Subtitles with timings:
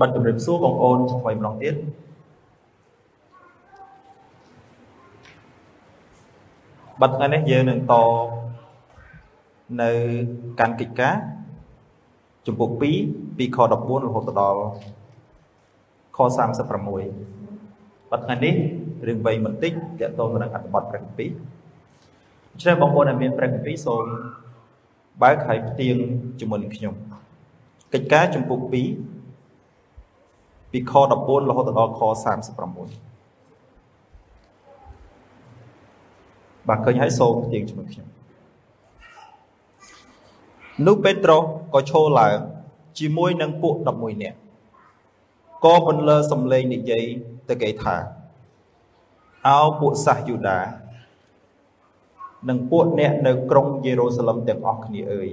[0.00, 1.74] បាទជម្រាបសួរបងប្អូនថ្មីម្ដងទៀត
[7.00, 7.94] បាទថ្ងៃនេះយើងនឹងត
[9.82, 9.90] នៅ
[10.60, 11.14] កាន់កិច្ចការ
[12.46, 12.80] ចំពុក2
[13.38, 14.60] ពីខ14រហូតដល់
[16.16, 18.54] ខ36បាទថ្ងៃនេះ
[19.06, 21.30] រឿងវ័យបន្តិចតកតទៅនឹងអត្ថបទព្រះគម្ពីរ
[22.52, 24.04] ដូច្នេះបងប្អូនដែលមានព្រះគម្ពីរសូម
[25.22, 25.96] បើកហើយផ្ទៀង
[26.40, 26.94] ជាមួយនឹងខ្ញុំ
[27.92, 29.13] កិច្ចការចំពុក2
[30.74, 32.56] ពីខ14រហូតដល់ខ36
[36.68, 38.06] បាទឃើញហើយសូមផ្ទៀងជាមួយខ្ញុំ
[40.86, 41.42] នោះពេត្រុស
[41.74, 42.36] ក៏ឈរឡើង
[42.98, 44.38] ជាមួយនឹងពួក11នាក់
[45.64, 47.04] ក៏បន្លឺសំឡេងនិយាយ
[47.48, 47.96] ទៅគេថា
[49.46, 50.60] អោពួកសាសយូដា
[52.48, 55.28] និងពួកអ្នកនៅក្រុងយេរូសាឡឹមទាំងអស់គ្នាអើយ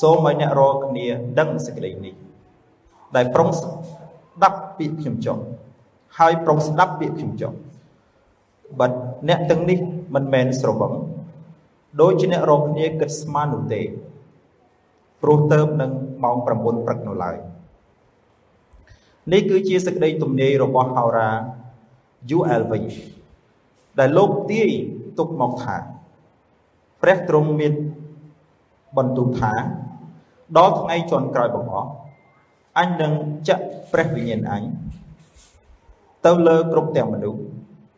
[0.00, 1.06] សូមឲ្យអ្នករាល់គ្នា
[1.38, 2.14] ដឹងសេចក្តីនេះ
[3.16, 3.48] ដែលប្រុង
[4.40, 5.38] ស្ដាប់ពាក្យខ្ញុំចុះ
[6.18, 7.52] ហើយប្រុងស្ដាប់ពាក្យខ្ញុំចុះ
[8.80, 8.92] បិទ
[9.28, 9.78] អ្នកទាំងនេះ
[10.14, 10.92] មិនមែនស្រវឹង
[12.00, 13.80] ដូចជាអ្នករកគ្នាគិតស្មាននោះទេ
[15.22, 15.92] ព្រោះទៅនឹង
[16.24, 17.36] ម៉ោង9ព្រឹកនៅឡើយ
[19.32, 21.30] នេះគឺជាសេចក្តីទំនាយរបស់ហោរា
[22.36, 22.82] UL វិញ
[23.98, 24.70] ដែលលោកទាយ
[25.18, 25.76] ទុកមកថា
[27.02, 27.72] ព្រះទ្រង់មាន
[28.96, 29.52] បន្ទូលថា
[30.58, 31.90] ដល់ថ្ងៃជន់ក្រោយបង្អស់
[32.78, 33.12] អញនឹង
[33.48, 34.62] ចាក់ព្រះវិញ្ញាណអញ
[36.26, 37.40] ទៅលើគ្រប់ទាំងមនុស្ស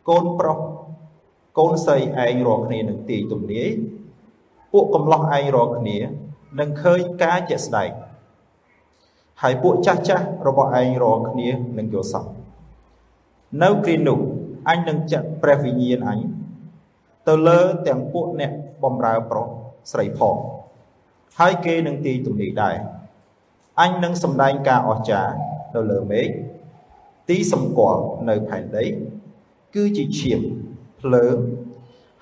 [0.09, 0.57] កូនប្រុស
[1.57, 3.69] កូនស្រីឯងរាល់គ្នានឹងទាយទំនាយ
[4.71, 5.97] ពួកកំឡោះឯងរាល់គ្នា
[6.59, 7.89] នឹងឃើញការជាក់ស្ដែង
[9.41, 12.31] ហើយពួកចាស់ចាស់របស់ឯងរាល់គ្នានឹងយល់សប្តិ
[13.63, 14.19] នៅគ្រានោះ
[14.69, 16.19] អញនឹងចាក់ព្រះវិញ្ញាណអញ
[17.27, 18.51] ទៅលើទាំងពួកអ្នក
[18.83, 19.47] បំរើប្រុស
[19.91, 20.35] ស្រីផង
[21.39, 22.75] ហើយគេនឹងទាយទំនាយដែរ
[23.81, 25.33] អញនឹងសម្ដែងការអស្ចារ្យ
[25.75, 26.27] នៅលើមេឃ
[27.29, 28.85] ទីសម្គាល់នៅផែនដី
[29.75, 30.41] គឺជាឈាម
[31.01, 31.37] ភ្លើង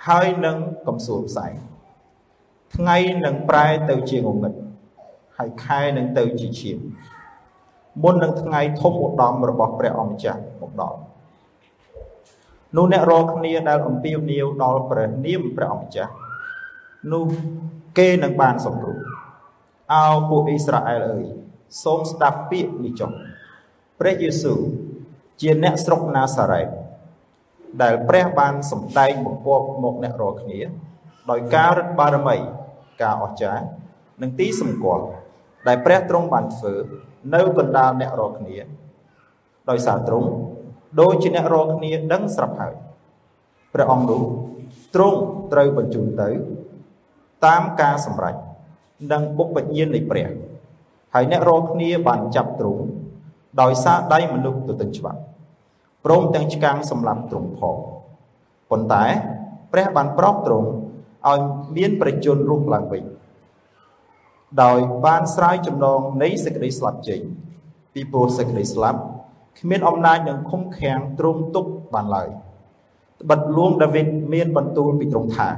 [0.07, 0.57] ហើយនឹង
[0.87, 1.53] កំសួលផ្សែង
[2.75, 4.53] ថ្ងៃនឹងប្រែទៅជាងងឹត
[5.37, 6.79] ហើយខែនឹងទៅជាឈាម
[8.03, 10.99] មុននឹងថ្ងៃធំឧត្តមរបស់ព្រះអង្គម្ចាស់មកដល់
[12.75, 16.13] នោះអ្នករាល់គ្នាដែលអំពាវនាវដល់ព្រះនាមព្រះអង្គម្ចាស់
[17.11, 17.25] នោះ
[17.97, 18.97] គេនឹងបានសង្គ្រោះ
[19.93, 21.25] អោពួកអ៊ីស្រាអែលអើយ
[21.83, 23.11] សូមស្ដាប់ពាក្យនេះចុះ
[23.99, 24.59] ព្រះយេស៊ូវ
[25.41, 26.67] ជាអ្នកស្រុកណាសារ៉េត
[27.81, 30.59] ដែលព្រះបានសម្ដែងបង្គាប់មកអ្នករាល់គ្នា
[31.31, 32.37] ដោយការរឹតបារមី
[33.01, 33.63] ការអស្ចារ្យ
[34.21, 35.03] និងទីសម្គាល់
[35.67, 36.73] ដែលព្រះទ្រង់បានធ្វើ
[37.33, 38.55] នៅកណ្ដាលអ្នករាល់គ្នា
[39.69, 40.29] ដោយសារទ្រង់
[41.01, 42.73] ដូចជាអ្នករាល់គ្នាដឹងស្រាប់ហើយ
[43.73, 44.21] ព្រះអង្គនោះ
[44.95, 45.17] ទ្រង់
[45.53, 46.29] ត្រូវបញ្ជូនទៅ
[47.45, 48.35] តាមការសម្រេច
[49.11, 50.27] និងបុព្វញ្ញាណនៃព្រះ
[51.13, 52.83] ហើយអ្នករាល់គ្នាបានចាប់ទ្រង់
[53.61, 55.19] ដោយសារដៃមនុស្សទៅទាំងច្បាប់
[56.05, 57.77] ព្រមទាំងឆ្កាំងសម្លាប់ទ្រង់ផង
[58.69, 59.05] ប៉ុន្តែ
[59.73, 60.67] ព្រះបានប្រោសទ្រង់
[61.29, 61.39] ឲ្យ
[61.77, 63.03] មានប្រជញ្ញរស់ឡើងវិញ
[64.63, 67.21] ដោយបានស្រាយចំណងនៃសេចក្តីស្លាប់ចេញ
[67.93, 68.99] ពីព្រោះសេចក្តីស្លាប់
[69.59, 72.29] គ្មានអំណាចនឹងឃុំឃាំងទ្រង់ទុកបានឡើយ
[73.21, 75.49] ត្បិតលួងដាវីតមានបន្ទូលពីទ្រង់ថា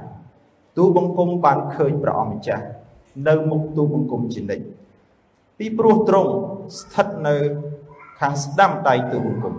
[0.78, 2.64] ទូបង្គំបានឃើញព្រះអង្គម្ចាស់
[3.28, 4.66] នៅមុខទូបង្គំជានិច្ច
[5.58, 6.32] ពីព្រោះទ្រង់
[6.80, 7.36] ស្ថិតនៅ
[8.20, 9.56] ខាងស្ដាំដៃទូបង្គំ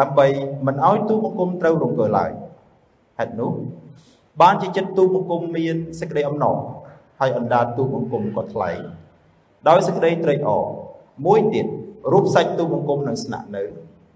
[0.00, 0.26] ដើម្បី
[0.66, 2.30] មិនឲ្យទូបង្គំត្រូវរង្គើឡើយ
[3.18, 3.52] ហេតុនោះ
[4.42, 6.56] បានជាចិត្តទូបង្គំមានសេចក្តីអំណរ
[7.20, 8.70] ហើយអណ្ដាតទូបង្គំក៏ថ្លៃ
[9.68, 10.64] ដោយសេចក្តីត្រេកអរ
[11.26, 11.66] មួយទៀត
[12.12, 13.62] រូបសាច់ទូបង្គំនឹងស្នាក់នៅ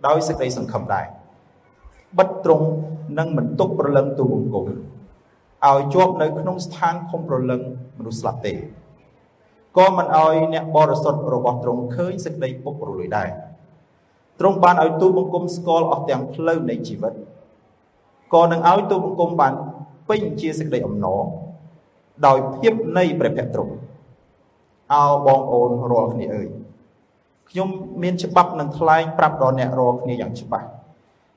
[0.07, 1.07] ដោយសេចក្តីសង្ឃឹមដែរ
[2.19, 2.67] បិទត្រង់
[3.19, 4.67] នឹងមិនទុកប្រលឹងទូបង្គំ
[5.67, 7.61] ឲ្យជាប់នៅក្នុងស្ថានខំប្រលឹង
[7.99, 8.53] មនុស្សស្លាប់ទេ
[9.79, 13.29] ក៏មិនឲ្យអ្នកបរិសុទ្ធរបស់ទ្រង់ឃើញសេចក្តីពុករលួយដែរ
[14.41, 17.13] ទ្រង់បានឲ្យទូបង្គំស្គាល់អស់ទាំងផ្លូវនៃជីវិត
[18.35, 19.53] ក៏នឹងឲ្យទូបង្គំបាន
[20.09, 21.23] ពេញជាសេចក្តីអំណរ
[22.27, 23.75] ដោយភាពនៃព្រះភ័ក្ត្រទ្រង់
[24.95, 26.49] អោបងប្អូនរាល់គ្នាអើយ
[27.51, 27.69] ខ្ញុំ
[28.03, 30.69] មានច្បាប់នឹងថ្លែងប្រាប់ដល់អ្នករាល់គ្នាយ៉ាងច្បាស់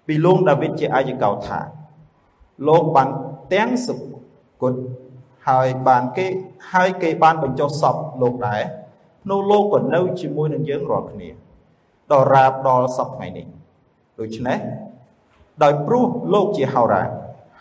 [0.08, 1.60] ពីលោកដាវីតជាអាយកោថា
[2.68, 3.10] លោកបាន
[3.54, 3.94] ទាំងសុ
[4.62, 4.74] គត
[5.48, 6.28] ហើយបានគេ
[6.72, 8.62] ហើយគេបានបញ្ចុះសពលោកដែរ
[9.30, 11.30] នោះលោកក៏នៅជាមួយនឹងយើងរាល់គ្នា
[12.12, 13.46] ដល់រាបដល់សពថ្ងៃនេះ
[14.20, 14.60] ដូច្នេះ
[15.64, 17.04] ដោយព្រោះលោកជាហោរា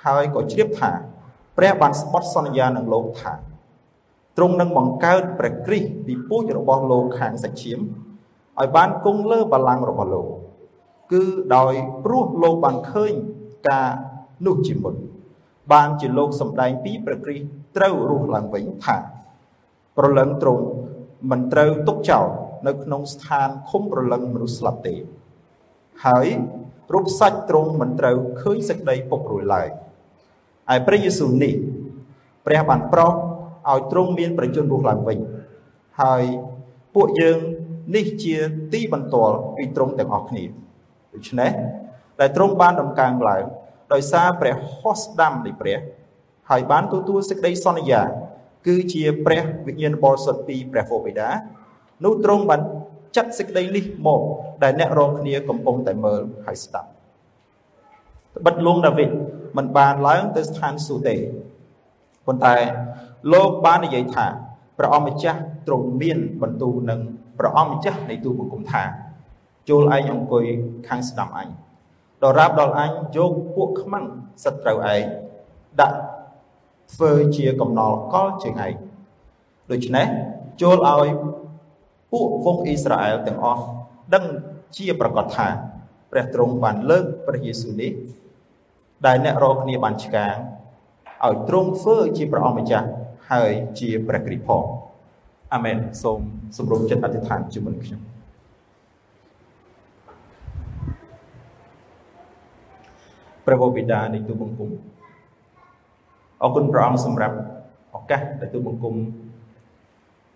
[0.05, 0.91] ហើយក៏ជ្រាបថា
[1.57, 3.33] ព្រះបានស្បត់សន្យានឹងលោកថា
[4.37, 7.81] ទ្រង់នឹងបង្កើតព្រះគ្រីស្ទពីពូជរបស់លោកខាងសាច់ឈាម
[8.61, 10.27] ឲ្យបានគង់លើបល្ល័ង្ករបស់លោក
[11.13, 11.25] គឺ
[11.57, 11.75] ដោយ
[12.05, 13.13] ព្រោះលោកបានឃើញ
[13.69, 13.89] ការ
[14.47, 14.95] នោះជាមុន
[15.73, 17.47] បានជាលោកសម្ដែងពីព្រះគ្រីស្ទ
[17.77, 18.97] ត្រូវរស់ឡើងវិញថា
[19.99, 20.65] ប្រលឹងទ្រង់
[21.31, 22.27] មិនត្រូវទុកចោល
[22.67, 24.95] នៅក្នុងស្ថានឃុំប្រលឹងមនុស្សស្លាប់ទេ
[26.05, 26.27] ហើយ
[26.95, 29.69] រូបសាច់ទ្រង់មិនត្រូវឃើញសេចក្តីពុករលួយឡើយ
[30.75, 31.55] ឯព្រះយេស៊ូវនេះ
[32.47, 33.13] ព្រះបានប្រោស
[33.71, 35.19] ឲ្យទ្រង់មានប្រជញ្ញរស់ឡើងវិញ
[36.03, 36.23] ហើយ
[36.95, 37.39] ពួកយើង
[37.97, 38.37] នេះជា
[38.73, 40.45] ទីបន្ទាល់ពីទ្រង់ទាំងអស់គ្នា
[41.15, 41.51] ដូច្នេះ
[42.21, 43.45] ដែលទ្រង់បានដំកើងឡើង
[43.93, 45.79] ដោយសារព្រះហស្តាំនៃព្រះ
[46.51, 48.03] ហើយបានទទួលសេចក្តីសន្យា
[48.67, 51.29] គឺជាព្រះវិញ្ញាណបរិសុទ្ធពីព្រះវរបិតា
[52.05, 52.61] នោះទ្រង់បាន
[53.17, 54.21] ចាត់សេចក្តីនេះមក
[54.63, 56.89] ដែលអ្នករងគ្នាកំពុងតែមើលហើយស្ដាប់
[58.37, 59.11] ត្បិតលងដាវីត
[59.57, 61.17] មិនបានឡើងទៅស្ថានសួគ៌ទេ
[62.27, 62.57] ប៉ុន្តែ
[63.33, 64.27] លោកបាននិយាយថា
[64.79, 67.01] ព្រះអម្ចាស់ទ្រង់មានបន្ទូលនឹង
[67.39, 68.83] ព្រះអម្ចាស់នៃទូបង្គំថា
[69.69, 70.45] ចូលឯងអង្គុយ
[70.89, 71.49] ខាងស្ដាំអញ
[72.25, 74.05] ដរាបដល់អញយកពួកខ្មាំង
[74.45, 75.03] សត្រូវឯង
[75.81, 75.99] ដាក់
[76.95, 78.73] ធ្វើជាកំណល់កលជើងឯង
[79.71, 80.07] ដូច្នេះ
[80.61, 81.09] ចូលឲ្យ
[82.13, 83.63] ពួកវងអ៊ីស្រាអែលទាំងអស់
[84.15, 84.25] ដឹង
[84.77, 85.49] ជាប្រកាសថា
[86.11, 87.93] ព្រះទ្រង់បានលើកព្រះយេស៊ូវនេះ
[89.07, 90.35] ដែលអ្នករកគ្នាបានឆ្កាង
[91.27, 92.89] ឲ្យទ្រង់ធ្វើជាព្រះអម្ចាស់
[93.31, 94.65] ហើយជាព្រះគ្រីស្ទផង
[95.55, 96.21] អាមែនសូម
[96.57, 98.10] សម្រុំចិត្តអធិដ្ឋានជាមួយខ្ញុំ
[103.51, 104.71] ព្រះបិតានៃទូបង្គំ
[106.43, 107.37] អរគុណព្រះអង្គសម្រាប់
[107.97, 108.95] ឱកាសដែលទូបង្គំ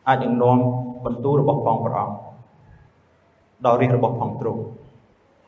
[0.09, 0.59] អាចនឹងនាំ
[1.05, 2.17] បន្ទូលរបស់ផងព្រះអង្គ
[3.65, 4.61] ដល់រាជរបស់ផងទ្រង់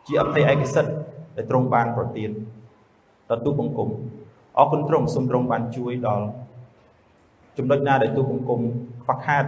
[0.06, 0.92] ជាអភ័យឯកសិទ្ធ
[1.36, 2.30] ដែលទ្រង់បានប្រទាន
[3.30, 3.88] ដល់ទូបង្គំ
[4.58, 6.26] អរគុណទ្រង់សូមទ្រង់បានជួយដល់
[7.58, 8.60] ចំណុចណាដែលទូបង្គំ
[9.02, 9.44] ខ្វះខាត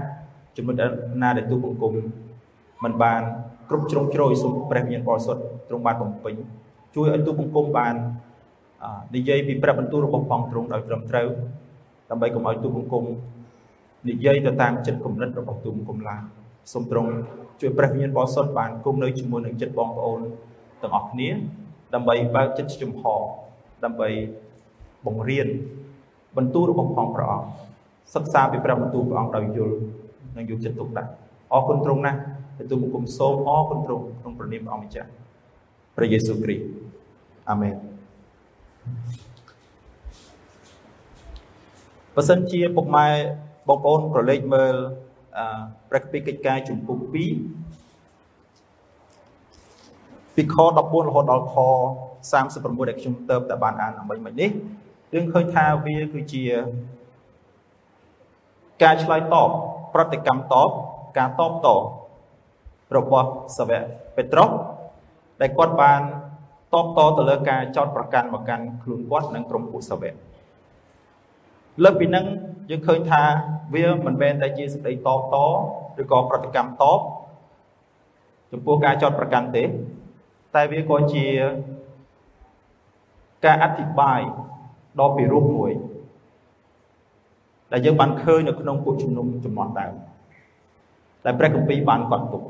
[0.56, 0.76] ចំណុច
[1.22, 1.94] ណាដែលទូបង្គំ
[2.84, 3.22] มันបាន
[3.68, 6.34] គ្រប់ជ្រុងជ្រោយសូមព្រះវិញ្ញាណបរិសុទ្ធទ្រង់បានបំពេញ
[6.98, 7.94] ជួយឲ្យទូបង្គំបាន
[9.16, 11.28] និយាយពីព្រះបន្ទូលរបស់ផងទ្រង់ដោយត្រឹមត្រូវ
[12.10, 13.04] ដើម្បីកុំឲ្យទូបង្គំ
[14.08, 16.22] និយាយទៅតាមចិត្តគំនិតរបស់ទូបង្គំឡើយ
[16.72, 17.10] សូមទ្រង់
[17.60, 20.20] ជួយព្រះវិញ្ញាណបរិសុទ្ធបានគង់នៅជាមួយនឹងចិត្តបងប្អូន
[20.82, 21.28] ទាំងអស់គ្នា
[21.94, 23.02] ដើម្បីបើកចិត្តចំហ
[23.84, 24.08] ដើម្បី
[25.06, 25.48] បង្រៀន
[26.36, 27.48] បន្ទូលរបស់ផងព្រះអង្គ
[28.14, 29.76] សិក្សាពីព្រះបន្ទូលព្រះអង្គដោយយល់
[30.36, 31.10] និងយកចិត្តទុកដាក់
[31.52, 32.18] អរគុណទ្រង់ណាស់
[32.58, 35.10] ដែលទូបង្គំសូមអរគុណទ្រង់ក្នុងព្រះនាមព្រះអង្គម្ចាស់
[35.96, 36.87] ព្រះយេស៊ូវគ្រីស្ទ
[37.50, 37.76] អាមែន
[42.14, 43.08] បើសិនជាពុកម៉ែ
[43.68, 44.74] បងប្អូនប្រឡេកមើល
[45.88, 51.54] ព្រះគម្ពីរកិច្ចការជំពូក2ពីខ14រហូតដល់ខ
[52.22, 54.50] 36ដែលខ្ញុំទៅតែបានអានអំបញ្ញមិញនេះ
[55.12, 56.44] យើងឃើញថាវាគឺជា
[58.82, 59.50] ការឆ្លើយតប
[59.94, 60.70] ប្រតិកម្មតប
[61.18, 61.68] ការតបត
[62.96, 63.28] របស់
[63.58, 63.82] សាវក
[64.16, 64.50] ពេត្រុស
[65.40, 66.00] ដែលគាត់បាន
[66.72, 70.14] តបតទៅលើការចោតប្រកាន់មកកាន់ខ្លួនគាត់និងក្រុមពួកសាវក
[71.82, 72.24] លើកពីនឹង
[72.70, 73.22] យើងឃើញថា
[73.74, 75.36] វាមិនមែនតែជាសេចក្តីតបត
[76.00, 77.00] ឬក៏ប្រតិកម្មតប
[78.52, 79.64] ចំពោះការចោតប្រកាន់ទេ
[80.54, 81.26] តែវាក៏ជា
[83.44, 84.20] ការអធិប្បាយ
[85.00, 85.72] ដ៏ពិរោះមួយ
[87.72, 89.94] ដែលយើងបានឃើញនៅក្នុងពួកជំនុំចំនួនដើម
[91.24, 92.42] ដែលព្រះគម្ពីរបានកត់ទុក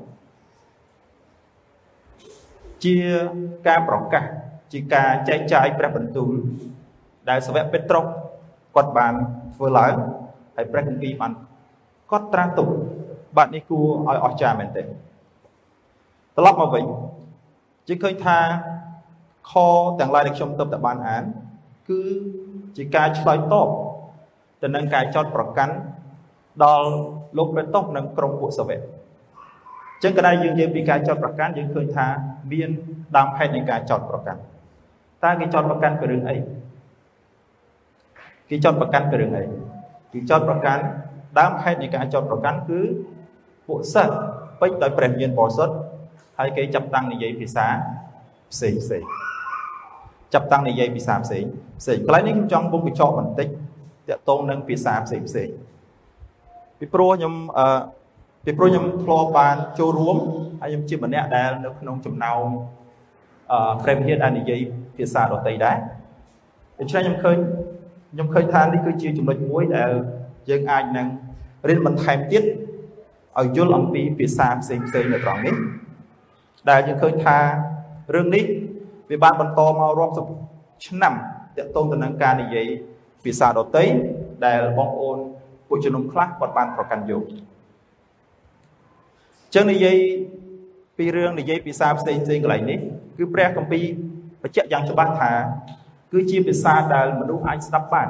[2.84, 2.96] ជា
[3.69, 4.25] ការប្រកាស
[4.72, 6.32] ជាការចែកចាយព្រះបន្ទូល
[7.28, 8.04] ដែលសាវកពេត្រុស
[8.76, 9.14] គាត់បាន
[9.54, 9.94] ធ្វើឡើង
[10.56, 11.32] ហើយព្រះគម្ពីរបាន
[12.10, 12.69] កត់ត្រាទុក
[13.36, 14.86] បាទនេះគួរឲ្យអស្ចារ្យមែនទែន
[16.36, 16.84] ត្រឡប់មកវិញ
[17.88, 18.38] ជាឃើញថា
[19.50, 19.53] ខ
[19.98, 21.24] ទាំងឡាយដែលខ្ញុំទើបតែបានអាន
[21.88, 22.00] គឺ
[22.76, 23.69] ជាការឆ្លើយតប
[24.62, 25.74] ទៅនឹងការចោតប្រកាន់
[26.64, 26.88] ដល់
[27.38, 32.06] លោកពេតុសនិងក្រុមពួកសាវកអញ្ចឹងកណ្ដាលយើងនិយាយពីការចោតប្រកាន់យើងឃើញថា
[32.52, 32.70] មាន
[33.17, 34.40] ដើមហេតុនៃការចោតប្រកាន់
[35.24, 36.36] តើគេចោតប្រកាន់ពីរឿងអី
[38.50, 39.44] គេចោតប្រកាន់ពីរឿងអី
[40.12, 40.82] គេចោតប្រកាន់
[41.38, 42.81] ដើមហេតុនៃការចោតប្រកាន់គឺ
[43.67, 44.14] ពួកសិស្ស
[44.60, 45.74] ពេញដោយព្រះវិញ្ញាណបរិសុទ្ធ
[46.38, 47.67] ហើយគេចាប់តាំងនិយាយភាសា
[48.52, 49.05] ផ្សេងផ្សេង
[50.34, 51.44] ចាប់តាំងនិយាយភាសាផ្សេង
[51.81, 53.50] ផ្សេងកន្លែងនេះខ្ញុំចង់ពុំបញ្ចប់បន្តិចត
[54.19, 55.48] កតងនឹងភាសាផ្សេងផ្សេង
[56.78, 57.67] ពីព្រោះខ្ញុំអឺ
[58.48, 60.17] ពីព្រោះខ្ញុំធ្លាប់បានចូលរួម
[60.60, 62.44] ហើយខ្ញុំជាម្នាក់ដែលនៅក្នុងចំណោម
[63.52, 64.60] អឺព្រះវិហារដែលនិយាយ
[64.96, 65.78] ភាសាដទៃដែរ
[66.78, 67.36] ដូច្នេះខ្ញុំឃើញ
[68.12, 69.90] ខ្ញុំឃើញថានេះគឺជាចំណុចមួយដែល
[70.50, 71.06] យើងអាចនឹង
[71.69, 72.43] រៀនបន្ថែមទៀត
[73.38, 75.55] ឲ្យយល់អំពីភាសាផ្សេងផ្សេងនៅត្រង់នេះ
[76.70, 77.38] ដែលយើងឃើញថា
[78.14, 78.44] រឿងនេះ
[79.10, 80.24] វាបានបន្តមករាប់សិប
[80.86, 82.67] ឆ្នាំតកតងទៅនឹងការនិយាយ
[83.24, 83.84] ភាសាដទៃ
[84.46, 85.19] ដែលបងប្អូន
[85.69, 87.24] ពួកជំនុំខ្លះគាត់បានប្រកាន់យក
[89.55, 89.96] ចឹងនិយាយ
[90.96, 92.78] ពីរឿងនិយាយភាសាផ្សេងផ្សេងកន្លែងនេះ
[93.17, 93.84] គឺព្រះគម្ពីរ
[94.43, 95.32] បញ្ជាក់យ៉ាងច្បាស់ថា
[96.12, 98.08] គឺជាភាសាដែលមនុស្សអាចស្ដាប់បាន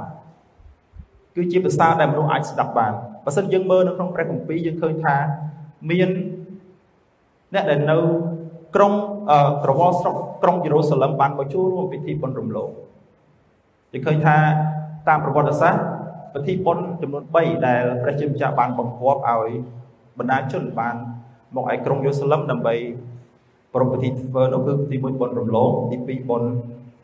[1.36, 2.92] គឺជាភាសាដែលមនុស្សអាចស្ដាប់បាន
[3.24, 5.16] បើសិនយើងមើលនៅក្នុងព្រះគម្ពីរយើងឃើញថា
[5.90, 6.08] មាន
[7.54, 7.96] អ្នកដែលនៅ
[8.74, 8.92] ក្រុង
[9.64, 12.70] ក្រវល់ស្រុកក្រុងយេរូសាឡឹមបានមកចូលរួមពិធីបុណ្យរំលង
[13.92, 14.36] គេឃើញថា
[15.08, 15.82] តាមប្រវត្តិសាស្ត្រ
[16.34, 19.50] ពិធីបុណ្យចំនួន3ដែលព្រះជាម្ចាស់បានបង្គាប់ឲ្យ
[20.18, 20.96] បណ្ដាជនបាន
[21.56, 22.74] មកឯក្រុងយេរូសាឡឹមដើម្បី
[23.74, 26.50] ប្រពៃពិធីធ្វើនោះគឺទី1បុណ្យរំលងទី2បុណ្យ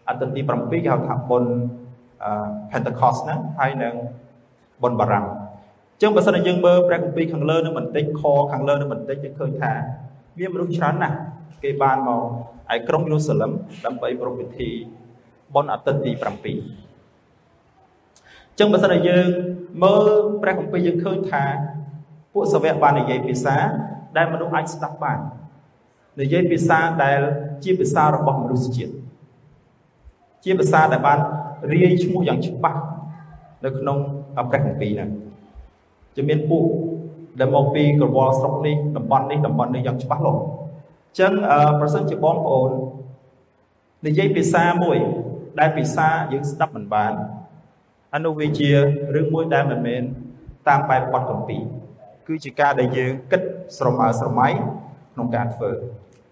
[0.09, 1.51] អត្តទី7គេហៅថាបុណ្យ
[2.71, 3.95] Pentecost ហ្នឹងហើយនឹង
[4.83, 5.33] បុណ្យបារាំងអ
[5.99, 8.23] ញ្ចឹងបើសិនជាយើងមើលព្រះគម្ពីរខាងលើនឹងបន្តិចខ
[8.53, 9.73] ខាងលើនឹងបន្តិចយើងឃើញថា
[10.39, 11.17] មានមនុស្សច្រើនណាស់
[11.63, 12.21] គេបានមក
[12.75, 13.51] ឯក្រុងយេរូសាឡឹម
[13.87, 14.71] ដើម្បីប្រពៃពិធី
[15.55, 19.29] បុណ្យអាទិត្យទី7អញ្ចឹងបើសិនជាយើង
[19.83, 20.05] មើល
[20.43, 21.45] ព្រះគម្ពីរយើងឃើញថា
[22.35, 23.57] ពួកសាវកបាននិយាយភាសា
[24.17, 25.19] ដែលមនុស្សអាចស្ដាប់បាន
[26.21, 27.21] និយាយភាសាដែល
[27.65, 28.93] ជាភាសារបស់មនុស្សជាតិ
[30.45, 31.19] ជាភាសាដែលបាន
[31.73, 32.81] រាយឈ្មោះយ៉ាងច្បាស់
[33.65, 33.99] នៅក្នុង
[34.35, 35.11] ព្រះគម្ពីរហ្នឹង
[36.17, 36.65] ជាមានពួក
[37.41, 41.33] ដែលមកពីក្រវល់ស្រុកនេះតំបន់នេះតំបន់នេះយ៉ាងច្បាស់លាស់អញ្ចឹង
[41.81, 42.71] ប្រសិនជាបងប្អូន
[44.07, 44.99] និយាយភាសាមួយ
[45.61, 47.13] ដែលភាសាយើងស្ដាប់មិនបាន
[48.15, 48.71] អានោះវាជា
[49.15, 50.03] រឿងមួយដែលមិនមែន
[50.69, 51.59] តាមបែបបទកម្ពី
[52.27, 53.43] គឺជាការដែលយើងគិត
[53.79, 54.49] ស្រមើស្រមៃ
[55.15, 55.71] ក្នុងការធ្វើ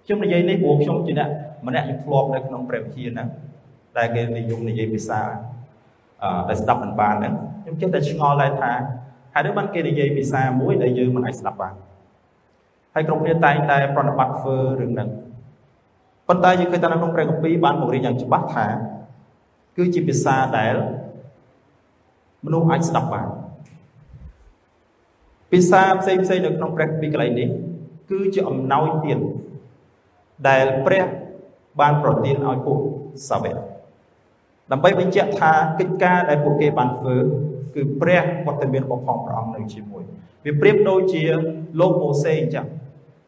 [0.04, 1.28] ខ្ញុំនិយាយនេះព្រោះខ្ញុំជាអ្នក
[1.66, 3.28] ម្នាក់ខ្ញុំធ្លាប់នៅក្នុងព្រះវិជាហ្នឹង
[3.98, 5.20] ដែលគេនិយមនិយាយភាសា
[6.22, 8.72] អឺដែលស្ដាប់មិនបានហ្នឹងខ្ញុំចេះតែឆ្ងល់ដែរថា
[9.34, 11.74] ហើយដូចបានគេនិយាយភាសាមួយដែលយើងមិនអាចស្ដាប់បាន
[12.94, 15.08] ហើយក្រុមគ្នាតែងតែប្រណិប័តធ្វើរឿងហ្នឹង
[16.28, 18.66] ប៉ុន្តែយើងឃើញថានៅក្នុងព្រះគម្ពីរបានបង្រៀនយ៉ាងច្បាស់ថា
[19.76, 20.74] គឺជាភាសាដែល
[22.44, 23.28] មនុស្សអាចស្ដាប់បាន
[25.52, 27.48] ភាសាផ្សេងផ្សេងនៅក្នុងព្រះគម្ពីរកន្លែងនេះ
[28.10, 29.18] គឺជាអំណោយទាន
[30.48, 31.04] ដែលព្រះ
[31.80, 32.78] បានប្រទានឲ្យពួក
[33.28, 33.56] សាវក
[34.72, 37.16] ដើម្បីបញ្ជាក់ថាកិច្ចការដែលពួកគេបានធ្វើ
[37.74, 40.02] គឺព្រះវត្តមានរបស់ផងព្រះអង្គនៅជាមួយ
[40.44, 41.22] វាប្រៀបដូចជា
[41.80, 42.66] លោកម៉ូសេអញ្ចឹង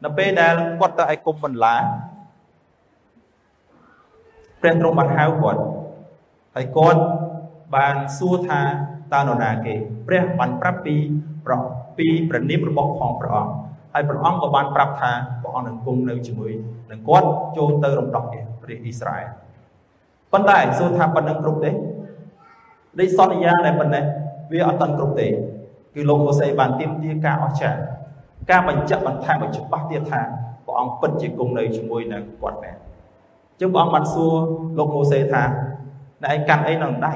[0.05, 1.77] នៅពេលដែលគាត់ទៅឯគុំបន្លា
[4.61, 5.61] ព្រះទ្រង់បានហៅគាត់
[6.55, 7.01] ហើយគាត់
[7.77, 8.61] បានសួរថា
[9.13, 9.75] តើនរណាគេ
[10.07, 10.97] ព្រះបានប្រាប់ពី
[11.47, 11.55] ប្រ
[11.99, 13.53] ពីព្រះនាមរបស់ផងព្រះអង្គ
[13.93, 16.53] ហើយព្រះអង្គក៏បានប្រាប់ថាព្រះអង្គនឹងគង់នៅជាមួយ
[16.91, 19.27] នឹងគាត់ចូលទៅរំដោះរាជអ៊ីស្រាអែល
[20.33, 21.71] ប៉ុន្តែសួរថាប៉ុណ្្នឹងគ្រប់ទេ
[23.01, 24.05] នៃសន្យាដែលប៉ុណ្ណេះ
[24.53, 25.27] វាអត់តាន់គ្រប់ទេ
[25.95, 27.81] គឺលោកម៉ូសេបានទាមទារការអស្ចារ្យ
[28.51, 30.21] ការបញ្ជាក់បន្ថែមឲ្យច្បាស់ទៀតថា
[30.67, 32.77] ព្រះអង្គពិតជាគង់នៅជាមួយនឹងគាត់មែន
[33.51, 34.35] អញ្ចឹងព្រះអង្គបានសួរ
[34.79, 35.43] លោកម៉ូសេថា
[36.23, 37.13] អ្នកឯងកាន់អីនៅដៃ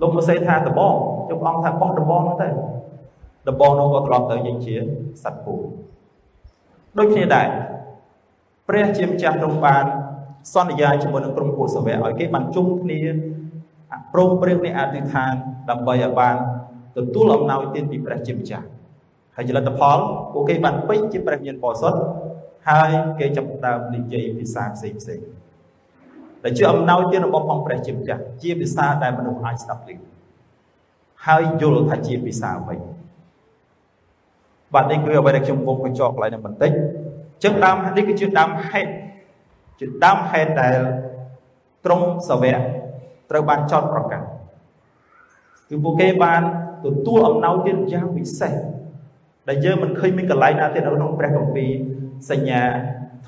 [0.00, 0.94] លោកម៉ូសេថាដបង
[1.28, 2.48] ជប់អង្គថាបោះដបងនោះទៅ
[3.50, 4.74] ដបងនោះក៏ត្រឡប់ទៅយើងជា
[5.22, 5.54] សត្វពូ
[6.98, 7.48] ដូចគ្នាដែរ
[8.68, 9.84] ព្រះជាម្ចាស់ទ្រង់បាន
[10.54, 13.00] សន្យាជាមួយនឹងក្រុមពួកសាវកឲ្យគេបានជុំគ្នា
[14.12, 15.32] ព្រមព្រៀងនៃអធិដ្ឋាន
[15.70, 16.36] ដើម្បីឲ្យបាន
[16.96, 18.66] ទទួលអំណោយទានពីព្រះជាម្ចាស់
[19.36, 19.98] ហើយជាលទ្ធផល
[20.32, 22.00] ពួកគេបានពេញជាព្រះញាណបរិសុទ្ធ
[22.68, 25.20] ហើយគេចាប់ដើមនិយាយភាសាផ្សេងផ្សេង
[26.44, 29.96] ដែលជាអំណោយទានរបស់ផងព្រះជាម្ចាស់ជាភាសាដែលមនុស្សអាចស្ដាប់ឮ
[31.26, 32.76] ហើយយល់ថាជាភាសាអ្វី
[34.74, 36.72] បាទនេះគឺអ្វីដែលខ្ញុំវងកញ្ចក់កន្លែងនេះបន្តិច
[37.44, 38.90] ចឹងដើមនេះគឺជាដើមហេតុ
[39.80, 40.74] ជាដើមហេតុដែល
[41.84, 42.58] ក្រុមសាវក
[43.30, 44.26] ត្រូវបានចោតប្រកាន់
[45.68, 46.42] គឺពួកគេបាន
[46.84, 48.54] ទទួលអំណោយទានយ៉ាងពិសេស
[49.48, 51.70] ដែលយើងមិនឃើញមានកន្លែងណាទៀតនៅក្នុងព្រះគម្ពីរ
[52.30, 52.62] សញ្ញា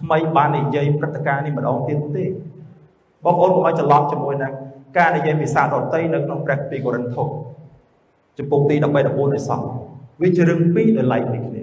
[0.01, 2.25] ថ្មីបាននិយាយព្រឹត្តិការណ៍នេះម្ដងទៀតទេ
[3.25, 4.53] បងប្អូនកុំឲ្យច្រឡំជាមួយនឹង
[4.99, 7.29] ការនិយាយភាសាដទៃនៅក្នុងព្រះគម្ពីរកូរិនថូស
[8.39, 9.61] ចំពុកទី13 14ឲ្យសោះ
[10.23, 11.63] វាជារឿងពីរដែលឡែកពីគ្នា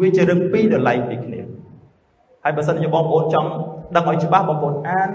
[0.00, 1.40] វាជារឿងពីរដែលឡែកពីគ្នា
[2.44, 3.48] ហើយបើសិនជាបងប្អូនចង់
[3.96, 5.10] ដឹងឲ្យច្បាស់បងប្អូនអាន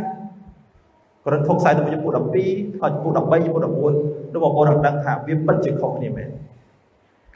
[1.26, 6.30] ករិនថុកខ្សែទៅចំពោះ12ឲ្យចំពោះ13ចំពោះ14នោះបងប្អូននឹងដឹងថាវាពិតជាខុសគ្នាមែន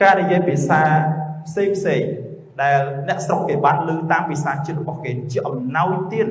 [0.02, 0.82] ការនិយាយភាសា
[1.48, 2.04] ផ្សេងផ្សេង
[2.62, 6.28] ដែលអ្នកស្រុកគេបានលើតាមភាសាជាតិរបស់គេជាអំណោយទាន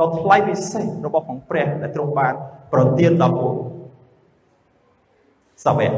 [0.00, 2.34] ដ៏ថ្លៃពិសេសរបស់ផងព្រះដែលទ្រង់បាន
[2.72, 3.54] ប្រទានដល់ពួក
[5.64, 5.92] សាវក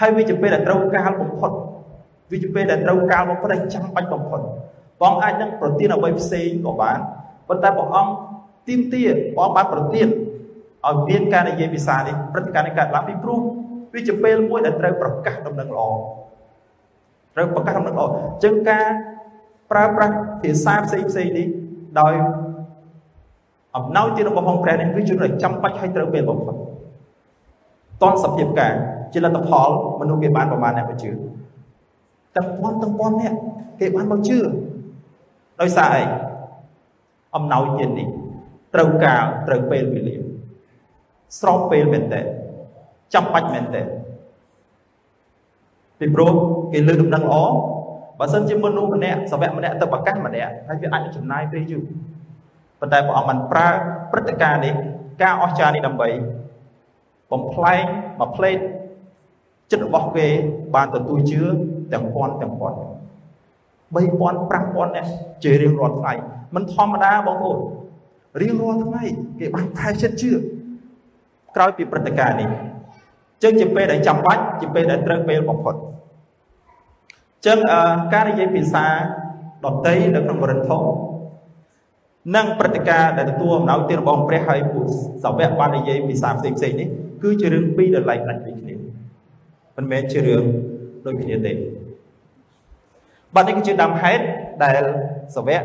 [0.00, 1.52] ហើយវាជាពេលដែលត្រូវការបំផុត
[2.30, 4.40] វាជាពេលដែលត្រូវការបំផុតដែលចាំបាច់បំផុត
[5.00, 6.98] ព្រះអង្គអាចនឹងប្រទានអ្វីផ្សេងក៏បាន
[7.48, 8.12] ប៉ុន្តែព្រះអង្គ
[8.68, 9.02] ទៀមទា
[9.36, 10.08] ព្រះអង្គបានប្រទាន
[10.86, 13.40] ឲ្យមានការនិយាយភាសានេះព្រឹត្តិការណ៍នេះកើតឡើងពីព្រោះ
[13.94, 15.88] វាជាពេលមួយដែលត្រូវប្រកាសដំណឹងល្អ
[17.34, 18.86] ត្រូវប្រកាសដំណឹងល្អអញ្ចឹងការ
[19.70, 21.46] ប្រើប្រាស់ភាសាផ្សេងផ្សេងនេះ
[22.00, 22.14] ដោយ
[23.76, 26.54] អំណោយទានរបស់ផងព្រះនេះវាជួយឲ្យចាំបាច់ឲ្យត្រូវពេលបំផុត
[28.02, 28.74] តនសភាពការ
[29.12, 29.68] ជាលទ្ធផល
[30.00, 31.10] មនុស្សគេបានប្រមាណអ្នកមកជឿ
[32.36, 33.34] ទាំងពាន់ទាំងពាន់អ្នក
[33.80, 34.38] គេបានមកជឿ
[35.60, 36.02] ដោយសារអី
[37.36, 38.08] អំណោយទាននេះ
[38.74, 40.16] ត្រូវការត្រូវពេលវេលា
[41.40, 42.22] ស្របពេលមែនតើ
[43.14, 43.82] ចាំបាច់មែនតើ
[45.98, 46.32] ពីព្រោះ
[46.72, 47.36] គេលើដំណឹងល្អ
[48.18, 51.82] បើសិនជាមនុស្សម្នាក់សាវកម្នាក់ទៅប្រកាសម្នាក់ហើយវាអាចចំណាយពេលយូរ
[52.80, 53.68] ប៉ុន្តែព្រះអង្គបានប្រើ
[54.12, 54.74] ព្រឹត្តិការណ៍នេះ
[55.22, 56.08] ការអស្ចារ្យនេះដើម្បី
[57.30, 57.84] បំផ្លែង
[58.20, 58.58] មួយផ្លេត
[59.70, 60.26] ចិត្តរបស់គេ
[60.74, 61.40] បានទទួលជឿ
[61.92, 62.82] ទាំងពាន់ទាំងពាន់3000
[63.94, 65.10] 5000នាក់
[65.44, 66.12] ជារៀងរាល់ថ្ងៃ
[66.54, 67.58] មិនធម្មតាបងប្អូន
[68.40, 69.04] រៀងរាល់ថ្ងៃ
[69.38, 70.30] គេបានខែចិត្តជឿ
[71.56, 72.48] ក្រោយពីព្រឹត្តិការណ៍នេះ
[73.42, 75.74] ចឹងជាពេលដែលចាំបាច់ជាពេលដែលត្រូវពេលបំផុត
[77.46, 77.58] ចឹង
[78.14, 78.84] ការនិយាយភាសា
[79.64, 80.78] ដតីនៅក្នុងករិនថូ
[82.36, 84.86] និងព្រឹត្តិការណ៍ដែលទទួលអំណោយទានរបស់ព្រះហើយពួក
[85.24, 86.88] សាវកបាននិយាយភាសាផ្សេងផ្សេងនេះ
[87.22, 88.74] គឺជារឿងពីរដែលឡែកដាច់ពីគ្នា
[89.78, 90.44] មិនមែនជារឿង
[91.06, 91.52] ដូចគ្នាទេ
[93.34, 94.22] បាទនេះគឺជាដើមហេតុ
[94.64, 94.82] ដែល
[95.36, 95.62] សាវក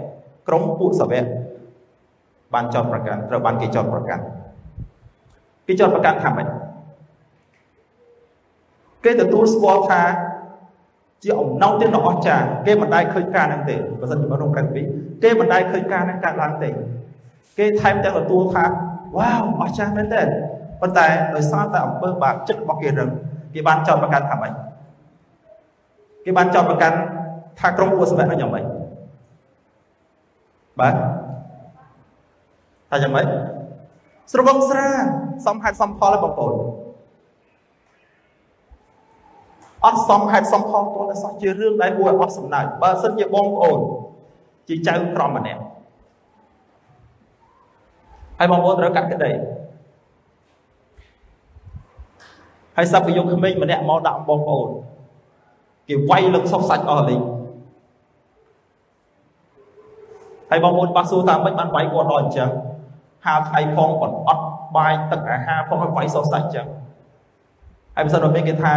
[0.48, 1.26] ក្រុមពួកសាវក
[2.54, 4.24] បានចោទប្រកាន់ត្រូវបានគេចោទប្រកាន់
[5.68, 6.48] គេចោទប្រកាន់ថាម៉េច
[9.06, 10.02] គេទទួលស្គាល់ថា
[11.24, 14.82] ជាអំណោយទានដ៏អស្ចារ្យគេមិនដែលឃើញការហ្នឹងទេបើសិនជាមនុស្សប្រែពី
[15.24, 16.70] គេមិនដែលឃើញការហ្នឹងកើតឡើងទេ
[17.60, 18.66] គេថែមទាំងទទួលថា
[19.18, 20.22] វ៉ាវអស្ចារ្យមែនទេ
[20.82, 23.10] ប៉ុន្តែដោយសារតែអំពើបាបចិត្តរបស់គេរឹង
[23.54, 24.54] គេបានចោទប្រកាន់ថាម៉េច
[26.26, 26.98] គេបានចោទប្រកាន់
[27.60, 28.66] ថាក្រុមពួកសវៈនោះយ៉ាងម៉េច
[30.80, 30.96] បាទ
[32.90, 33.26] ថាយ៉ាងម៉េច
[34.32, 34.88] ស្រវឹងស្រា
[35.48, 36.56] សំហេតុសំផលបងប្អូន
[39.86, 43.80] អត់សមហេតុសមផលទាល់តែសោះជារឿងដែលគួរឲ្យអស់សំណើចបើសិនជាបងប្អូន
[44.68, 45.62] ជាចៅក្រមម្នាក់
[48.40, 49.32] ហើយបងប្អូនត្រូវកាត់ក្តី
[52.78, 54.70] ហើយសាប់យកក្មេងម្នាក់មកដាក់បងប្អូន
[55.88, 57.22] គេវាយលឹកសុកសាច់អស់លេង
[60.50, 62.50] ហើយបងប្អូនបាសសួរតាមមិនបានវាយគាត់ដល់អញ្ចឹង
[63.26, 64.44] ហាលថ្ងៃផងអត់អត់
[64.76, 66.68] បាយទឹកអាហារផងឲ្យវាយសុកសាច់អញ្ចឹង
[67.96, 68.74] ហើយបើសិនមកមានគេថា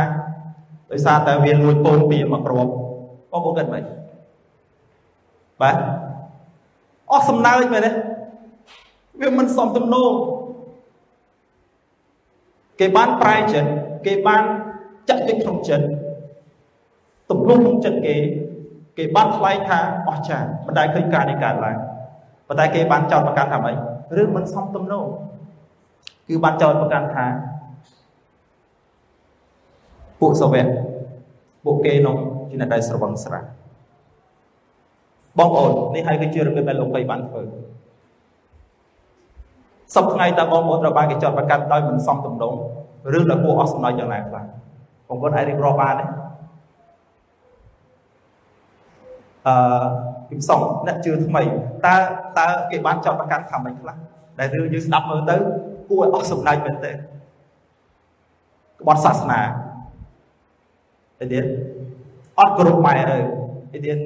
[0.91, 2.71] ដោយសារតែវាលួចពងពីមកគ្រាប់
[3.33, 3.85] បងប្អូនគិតមិន
[5.63, 5.77] បាទ
[7.13, 7.91] អស់សំណើចមែនទេ
[9.21, 10.11] វាមិនសមទំនោរ
[12.81, 13.71] គេបានប្រែចិត្ត
[14.07, 14.43] គេបាន
[15.09, 15.87] ចាក់ទឹកក្នុងចិត្ត
[17.31, 18.17] ទំលុះក្នុងចិត្តគេ
[18.99, 21.77] គេបានថ្លែងថាអស្ចារ្យមិនដែលឃើញការនេះកើតឡើង
[22.49, 23.77] ប៉ុន្តែគេបានចោទប្រកាន់ថាម៉េច
[24.17, 25.05] រឿងមិនសមទំនោរ
[26.29, 27.27] គឺបានចោទប្រកាន់ថា
[30.21, 30.67] ពួកសាវក
[31.65, 32.17] ពួកគេនោះ
[32.51, 33.41] ជាអ្នកដែលស្រវឹងស្រា
[35.39, 37.43] បងប្អូននេះហើយគឺជារបៀបដែលលោកបីបានធ្វើ
[39.95, 42.45] សពថ្ងៃតើបងប្អូនត្រូវបានគេចោទប្រកាន់ដោយមិនសមទំន
[43.07, 44.45] ងឬដល់ពួកអស់សំណើចយ៉ាងណាខ្លះ
[45.09, 46.05] បងប្អូនអាចរៀបរាប់បានទេ
[49.47, 49.85] អឺ
[50.29, 51.43] ពីផ្សំអ្នកជឿថ្មី
[51.87, 51.97] តើ
[52.39, 53.97] តើគេបានចោទប្រកាន់ថាម៉េចខ្លះ
[54.39, 55.37] ដែលរឿងយើងស្ដាប់មើលទៅ
[55.89, 56.93] គួរឲ្យអស់សំណើចមែនទេ
[58.81, 59.41] ក្បត់សាសនា
[61.21, 61.45] អីទៀត
[62.39, 63.19] អត់គ្រប់ម៉ែឪ
[63.75, 63.99] អីទៀត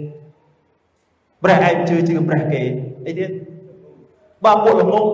[1.43, 2.63] ព្រះឯងជឿជឿព្រះគេ
[3.07, 3.31] អីទៀត
[4.45, 5.07] បើពួកល្ងង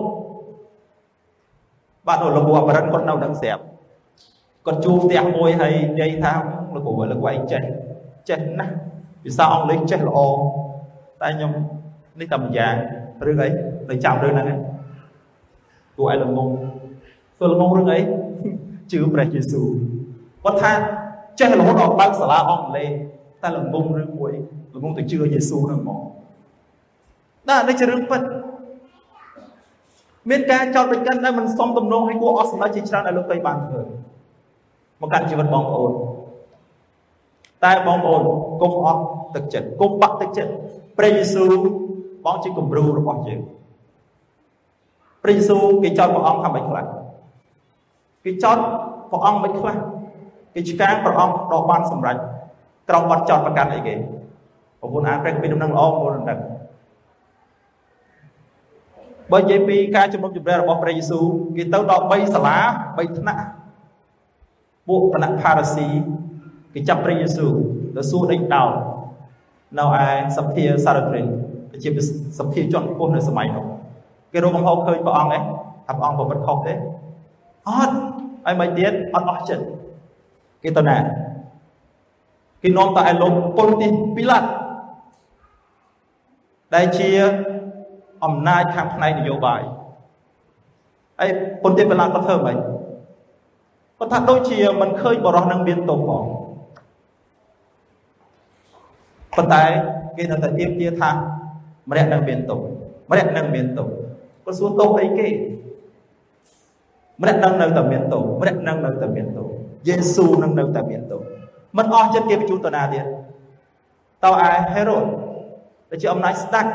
[2.07, 3.63] បាទលោកគ្រូអបរិនគាត់នៅនឹងស្រាប់
[4.67, 6.33] គាត់ជួផ្ទះមួយហើយនិយាយថា
[6.73, 7.61] លោកគ្រូលោកគ្រូឯងចេះ
[8.29, 8.73] ចេះណាស់
[9.23, 10.19] ភាសាអង់គ្លេសចេះល្អ
[11.21, 11.51] តែខ្ញុំ
[12.19, 12.73] នេះតែម្យ៉ាង
[13.25, 13.49] រឿងអី
[13.89, 14.59] នៅចាំរឿងហ្នឹងឯង
[15.97, 16.49] គួរឲ្យល្ងង
[17.35, 17.99] ធ្វើល្ងងរឿងអី
[18.91, 19.67] ជឿព្រះយេស៊ូវ
[20.43, 20.71] គាត់ថា
[21.39, 22.89] ចេះរហូតដល់បើកសាលាអង់គ្លេស
[23.43, 24.33] តែល្ងងរឿងមួយ
[24.75, 26.01] ល្ងងទៅជឿយេស៊ូវហ្នឹងហ្មង
[27.49, 28.21] ណានេះជារឿងពិត
[30.29, 33.81] មានការចោទប្រកាន់ដែលមិនសមទំនងឲ្យគួរអស់សម្ដេចជាច្រើនដែលលោកទៅបានធ្វើ
[35.01, 35.91] មកកាត់ជីវិតបងប្អូន
[37.63, 38.21] តែបងប្អូន
[38.61, 39.01] កុំអស់
[39.35, 40.51] ទឹកចិត្តកុំបាក់ទឹកចិត្ត
[40.97, 41.51] ព្រះយេស៊ូវ
[42.25, 43.41] បងជាគំរូរបស់យើង
[45.23, 46.85] ព្រះយេស៊ូវគេចោទព្រះអង្គថាមិនខ្លះ
[48.25, 48.57] គេចោទ
[49.11, 49.75] ព្រះអង្គមិនខ្លះ
[50.53, 52.17] គេឆ្កាងព្រះអង្គដល់បានសម្រេច
[52.89, 53.95] ក្រោមបាត់ចោទប្រកាន់អីគេ
[54.81, 56.39] បងប្អូនអានព្រះគម្ពីរដំណឹងល្អបងប្អូនដឹង
[59.31, 61.25] បើនិយាយពីការជំនុំជម្រះរបស់ព្រះយេស៊ូវ
[61.57, 63.41] គេទៅដល់3សាលា3ថ្នាក់
[64.87, 65.87] ពួកគណៈផារ៉ាស៊ី
[66.73, 67.51] គេចាប់ព្រះយេស៊ូវ
[67.95, 68.71] ទៅសួរដេញដោល
[69.79, 71.25] នៅឯសភាសារ៉ាត្រិន
[71.83, 71.89] ជា
[72.39, 73.65] សភាជាន់ខ្ពស់នៅសម័យនោះ
[74.33, 75.43] គេរកកំហុសឃើញព្រះអង្គឯង
[75.87, 76.73] ថាព្រះអង្គប្រព្រឹត្តខុសទេ
[77.69, 77.95] អត់
[78.45, 79.65] ហើយមិនទៀតអត់អស់ចិត្ត
[80.63, 80.97] គេទៅណា
[82.63, 84.49] គេនាំទៅឯលោកប៉ុលទីពីឡាត់
[86.75, 87.09] ដែលជា
[88.25, 89.61] អំណាចខាងផ្នែកនយោបាយ
[91.19, 91.29] ហើយ
[91.63, 92.53] ប៉ុន្តែពេលឡើងគាត់ធ្វើម៉េ
[93.97, 96.23] ចគាត់ថាដូចជាមិនឃើញបរោះនឹងមានទោសផង
[99.35, 99.63] ប៉ុន្តែ
[100.17, 101.09] គេនៅតែទៀមទាថា
[101.89, 102.59] ម្នាក់នឹងមានទោស
[103.09, 103.87] ម្នាក់នឹងមានទោស
[104.45, 105.27] គាត់សួរទោសអីគេ
[107.21, 109.47] ម្នាក់នឹងនៅតែមានទោសម្នាក់នឹងនៅតែមានទោស
[109.87, 111.21] យេស៊ូនឹងនៅតែមានទោស
[111.77, 113.05] មិនអស់ចិត្តគេបញ្ជូនទៅណាទៀត
[114.23, 115.03] តើឯហេរ៉ូត
[115.89, 116.65] ដែលជាអំណាចស្ដេច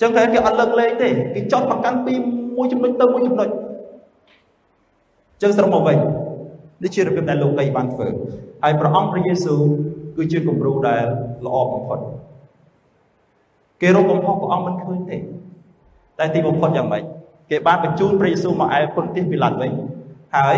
[0.00, 2.14] ចឹងតែគេអត់លើកលែងទេគេចោតប្រកាន់ពី
[2.56, 3.48] មួយចំណុចទៅមួយចំណុច
[5.42, 5.98] ចឹងស្រមកវិញ
[6.82, 8.08] នេះជារបៀបដែលលោកីបានធ្វើ
[8.62, 9.60] ហើយព្រះអង្គព្រះយេស៊ូវ
[10.16, 11.04] គឺជាគំរូដែល
[11.46, 11.98] ល្អបំផុត
[13.80, 15.18] គេរកកំហុសព្រះអង្គមិនឃើញទេ
[16.18, 17.02] តែទីបំផុតយ៉ាងម៉េច
[17.50, 19.72] គេបានបញ្ជូនព្រះយេស៊ូវមកឯពុនទាសពីឡាត់វិញ
[20.36, 20.56] ហើយ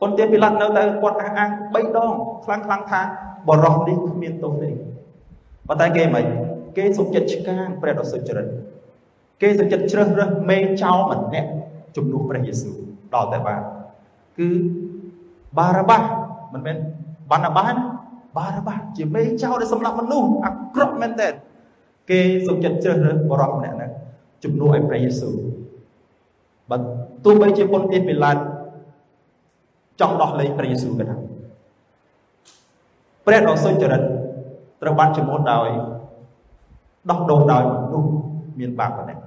[0.00, 2.12] ពុនទាសពីឡាត់នៅតែគាត់អះអាង3ដង
[2.44, 3.00] ខ្លាំងខ្លាំងថា
[3.48, 4.70] បរោះនេះគ្មានទោសទេ
[5.68, 6.24] ប៉ុន្តែគេមិន
[6.76, 8.46] គេសុខចិត្តឆ្កាងព្រះដ៏សុចរិត
[9.42, 11.50] គេសុខចិត្តជ្រើសរើសមេចោម្នាក់
[11.96, 12.76] ជំនួសព្រះយេស៊ូវ
[13.14, 13.60] ដល់តែបាន
[14.38, 14.48] គឺ
[15.58, 16.02] បារ៉ាបាស
[16.52, 16.76] មិនមែន
[17.30, 17.74] បានណាបាស
[18.36, 21.28] បារ៉ាបាសជាមេចោដែលសម្លាប់មនុស្សអាក្រក់មែនតើ
[22.10, 23.90] គេសុខចិត្តជ្រើសរើសបរិសម្នាក់ហ្នឹង
[24.44, 25.34] ជំនួសឲ្យព្រះយេស៊ូវ
[26.70, 26.76] បើ
[27.24, 28.36] ទោះបីជាពុនទាសពីឡាន
[30.00, 31.20] ចង់ដោះលែងព្រះយេស៊ូវក៏ដោយ
[33.26, 34.02] ព្រះដ៏សុចរិត
[34.82, 35.68] ត្រូវបានជំនួសដោយ
[37.10, 38.10] ដោះដូរដោយមនុស្ស
[38.58, 39.18] មានបាបប៉ុណ្ណេះ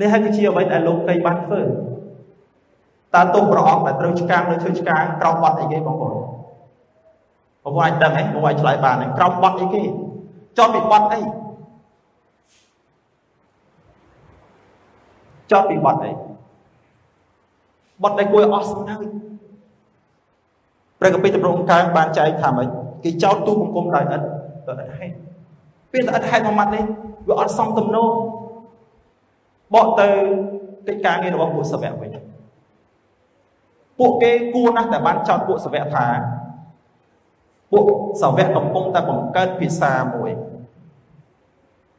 [0.00, 1.60] នេះហើយគឺជាអ្វីដែលលោកកៃបានធ្វើ
[3.14, 6.14] តើទោសព្រះអង្គដែលត្រូវឆ្កាងនៅធ្វើឆ្កាងក្រោមបត់អីគេបងប្អូន
[7.64, 9.82] បងប្អូនអាចដឹងហ៎បងអាចឆ្លើយបានហ៎ក្រោមបត់អីគេ
[10.58, 11.20] ចោតពីបត់អី
[15.50, 16.10] ចោតពីបត់អី
[18.02, 19.06] បត់ដែលគួរអស់សំណើច
[21.00, 22.68] ព្រះកពីតម្រង់កើបានចែកថាម៉េច
[23.04, 24.22] គេចោតទូបង្គំដោយឥត
[24.68, 25.14] ដោយឥតហេតុ
[25.92, 26.84] ពេលតែឥតហេតុមួយម៉ាត់នេះ
[27.28, 28.08] វាអត់សមទំនោរ
[29.74, 30.08] បកទៅ
[30.86, 32.10] កិច្ចការងាររបស់ពួកសាវកវិញ
[33.98, 36.06] ពួកគេគួរណាស់តែបានចោទពួកសាវកថា
[37.72, 37.84] ពួក
[38.22, 40.30] សាវកកំពុងតែបង្កើតភាសាមួយ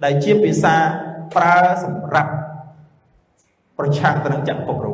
[0.03, 0.75] ដែលជាភាសា
[1.35, 2.31] ប្រើសម្រាប់
[3.77, 4.93] ប្រឆាំងទៅនឹងចក្រពរូ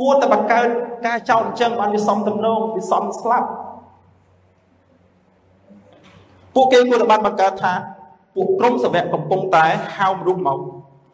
[0.00, 0.66] គួរតែបង្កើត
[1.06, 3.48] ការចោទអញ្ចឹងបានវាសំទំនងវាសំស្លាប់
[6.54, 7.74] ពួកគេគួរតែបានបង្កើតថា
[8.34, 10.58] ពួកក្រុមសាវកកំពុងតែហៅមនុស្សមក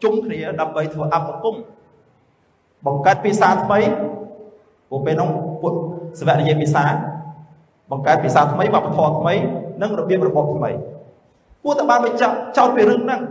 [0.03, 1.55] ជុំគ្នាដើម្បីធ្វើអបគុំ
[2.85, 3.79] បង្កើតភាសាថ្មី
[4.89, 5.29] ពួកពេលនោះ
[5.61, 5.73] ពួក
[6.19, 6.83] សាវកនិយាយភាសា
[7.91, 9.33] បង្កើតភាសាថ្មីវប្បធម៌ថ្មី
[9.81, 10.71] និងរបៀបរបបថ្មី
[11.63, 13.21] គួរតែបានបញ្ចប់ចោតពីរឿងហ្នឹង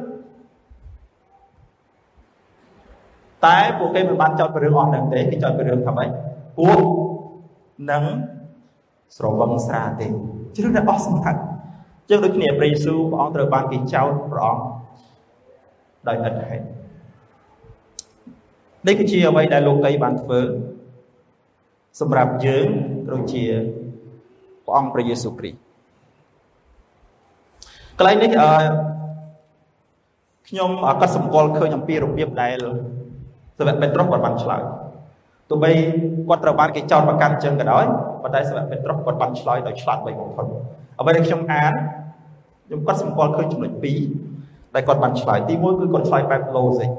[3.47, 6.09] តែពួកគេមិនបានចោតពីរឿងអស់ហ្នឹងទេគេចោតពីរឿងថាម៉េច
[6.59, 6.81] ពួក
[7.91, 8.03] នឹង
[9.17, 10.07] ស្រវឹងស្រាទេ
[10.57, 11.43] ជ្រឿងដែលអស់សម្បត្តិ
[12.11, 14.63] ចឹងដូចគ្នាព្រះយេស៊ូវព្រះអង្គត្រូវបានគេចោទព្រះអង្គ
[16.09, 16.65] ដោយឥតហេតុ
[18.87, 20.41] នេះគឺជាអ្វីដែលលោកីបានធ្វើ
[22.01, 22.67] សម្រាប់យើង
[23.11, 23.45] ដូចជា
[24.65, 25.59] ព្រះអង្គព្រះយេស៊ូវគ្រីស្ទ
[27.99, 28.51] កន្លែងនេះអឺ
[30.49, 32.57] ខ្ញុំក៏សម្គាល់ឃើញអំពីរបៀបដែល
[33.59, 34.63] សាវកពេត្រុសគាត់បានឆ្លើយ
[35.49, 35.73] ទោះបី
[36.29, 37.85] គាត់ត្រូវបានគេចោទប្រកាន់ចឹងក៏ដោយ
[38.23, 40.47] ប៉ុន្តែសាវកពេត្រុសគាត់បានឆ្លើយដោយឆ្លាតវៃបំផុត
[41.01, 41.73] អ្វីដែលខ្ញុំអាន
[42.67, 44.34] ខ្ញុំគាត់សម្គាល់ឃើញចំណុច2
[44.75, 46.91] ដែលគាត់បានឆ្លើយទី1គឺគាត់ឆ្លើយបែប logic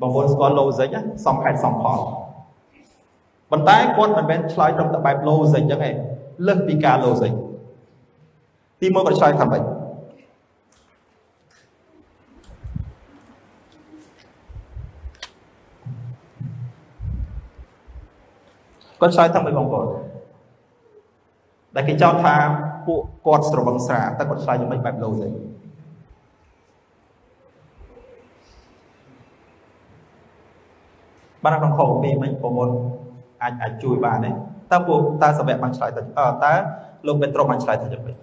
[0.00, 0.90] បងប្អូនស្គាល់ logic
[1.26, 1.98] សំហេតុសំផល
[3.50, 5.90] ប៉ុន្តែគាត់មិនមែនឆ្លើយត្រឹមតែបែប logic ចឹងទេ
[6.46, 7.32] លើសពីការ logic
[8.80, 9.62] ទី1គាត់ឆ្លើយថាម៉េច
[19.00, 19.86] គាត់ឆ្លើយថាម៉េចបងប្អូន
[21.74, 22.34] ដែលគេចោទថា
[22.86, 25.32] ពួកគាត់ស្រវឹងស្រាតែគាត់ឆ្លើយយ៉ាងម៉េចបែប logic
[31.44, 32.70] បានក្នុងខុសពីមិញបងប្អូន
[33.42, 34.30] អាចអាចជួយបានទេ
[34.70, 36.52] តើពួកតើសាវកបានឆ្លើយទៅអើតើ
[37.06, 38.16] លោកពេត្រុសបានឆ្លើយទៅយ៉ាងម៉េច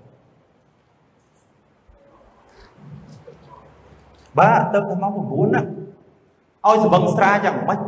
[4.40, 5.62] បាទទៅទៅម៉ោង9ណា
[6.66, 7.80] ឲ្យសវឹងស្រាយ៉ាងម៉េច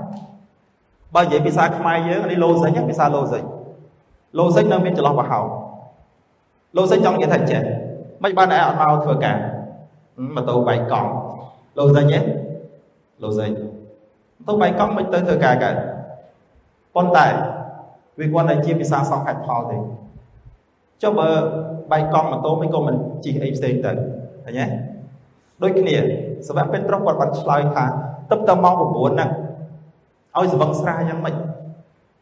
[1.16, 3.44] បើនិយាយភាសាខ្មែរយើងនេះលោសិចភាសាលោសិច
[4.40, 5.42] លោសិចនៅមានចន្លោះប្រហោ
[6.78, 7.62] លោសិចចង់និយាយថាចេះ
[8.24, 9.38] មិនបានឯអត់មកធ្វើការ
[10.36, 11.10] ម៉ូតូបែកកង់
[11.78, 12.20] លោសិចទេ
[13.24, 13.52] លោសិច
[14.46, 15.76] ម៉ូតូបែកកង់មិនទៅធ្វើការកើត
[16.96, 17.28] ប៉ុន្តែ
[18.20, 19.78] វាគាត់តែជាភាសាសង្ខេបផលទេ
[21.02, 21.30] ចុះបើ
[21.92, 23.92] បែកកង់ម៉ូតូមិនក៏មិនជិះអីផ្សេងទៅ
[24.46, 24.66] ឃើញទេ
[25.62, 25.96] ដូចគ្នា
[26.48, 27.86] សវៈពេត្រុសគាត់បានឆ្លើយថា
[28.32, 29.30] ទឹកទៅម៉ោង9ហ្នឹង
[30.38, 31.36] ឲ្យសវឹងស្រាយ៉ាងម៉េច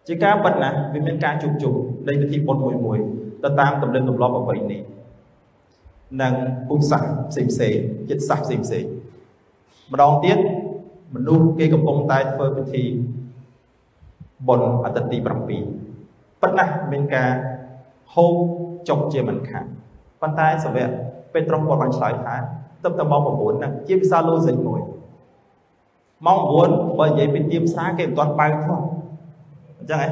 [0.08, 1.73] ជាការពិតណាវាមានការជួបជុំ
[2.08, 2.99] នៃពិធីបុណ្យមួយមួយ
[3.43, 4.77] ទៅតាមទំនៀមទម្លាប់ប្រពៃណី
[6.21, 6.34] និង
[6.67, 7.77] ពុទ្ធសាសផ្សេងផ្សេង
[8.10, 8.86] ចិត្តសាសផ្សេងផ្សេង
[9.91, 10.38] ម្ដងទៀត
[11.15, 12.83] មនុស្សគេកំពុងតែធ្វើពិធី
[14.47, 15.27] បុណ្យអាទិត្យទី7
[16.41, 17.29] ប៉ុន្តែមានការ
[18.13, 18.33] ហូប
[18.89, 19.65] ចុកជាមិនខាន
[20.21, 20.89] ប៉ុន្តែសាវក
[21.33, 22.35] ពេត្រុសគាត់បានឆ្លើយថា
[22.83, 24.81] ទៅតែម៉ោង9ហ្នឹងជាភាសាឡូសិកមួយ
[26.25, 28.81] ម៉ោង9បើនិយាយពីទៀមស្រាគេមិនទាន់បើកផង
[29.79, 30.09] អញ្ចឹងហ៎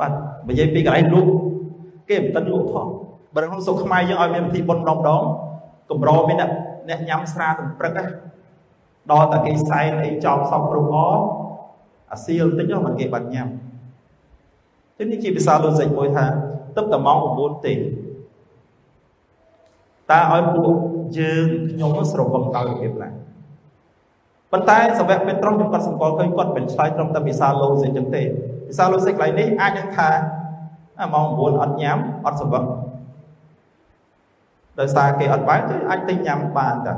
[0.00, 0.12] បាទ
[0.46, 1.30] បើនិយាយពីកន្លែងលក់
[2.10, 2.86] គេមិនតិនលក់ផង
[3.34, 5.22] បើក្នុងសុខខ្មែរយើងឲ្យមានពិធីបុណ្យម្ដងម្ដង
[5.90, 6.50] កម្រមានអ្នក
[6.88, 7.98] អ្នកញ៉ាំស្រាទាំងព្រឹក
[9.10, 10.96] ដល់តែគេសែនអីចប់សពគ្រប់អ
[12.12, 13.48] អាសៀលតិចហ្នឹងគេបាត់ញ៉ាំ
[14.98, 16.24] ទេនេះជាភាសាលូសិកមួយថា
[16.76, 20.74] ទឹកតែម៉ោង9ទេតើឲ្យពួក
[21.18, 23.08] យើងខ្ញុំស្រវឹងដល់របៀបណា
[24.52, 28.22] ប៉ុន្តែសាវកពេត្រុសខ្ញុំគាត់សម្គាល់ឃើញគាត់មិនឆ្លើយត្រឹមតែភាសាលូសិកចឹងទេ
[28.68, 30.08] ភាសាលូសិកកន្លែងនេះអាចនឹងថា
[31.14, 32.64] ម៉ោង9អត់ញ៉ាំអត់ស្រវឹង
[34.80, 36.94] ដោយសារគេអត់បានគឺអាចទិញញ៉ាំបានតែ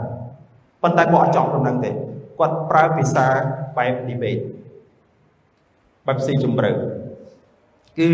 [0.83, 1.91] ប៉ុន្តែគាត់អត់ចង់ប៉ុណ្ណឹងទេ
[2.39, 3.27] គាត់ប្រើភាសា
[3.77, 4.43] បែប debate
[6.07, 6.71] បែបស៊ីជម្រៅ
[7.99, 8.09] គឺ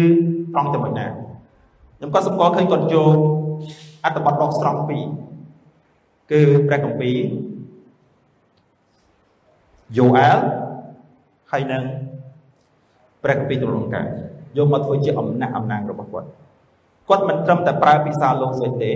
[0.53, 1.07] ត្រង់តែមួយណា
[1.97, 3.17] ខ្ញុំក៏សម្គាល់ឃើញគាត់យក
[4.05, 5.05] អត្ថបទដកស្រង់ពីរ
[6.31, 7.17] គឺព្រះគម្ពីរ
[9.97, 10.39] យូអែល
[11.51, 11.85] ហើយនឹង
[13.23, 14.07] ព្រះគម្ពីរទូលង្ការ
[14.57, 16.29] យកមកធ្វើជាអំណាចអំណាងរបស់គាត់
[17.09, 18.91] គាត់មិនត្រឹមតែប្រើភាសាលោកសិចទេ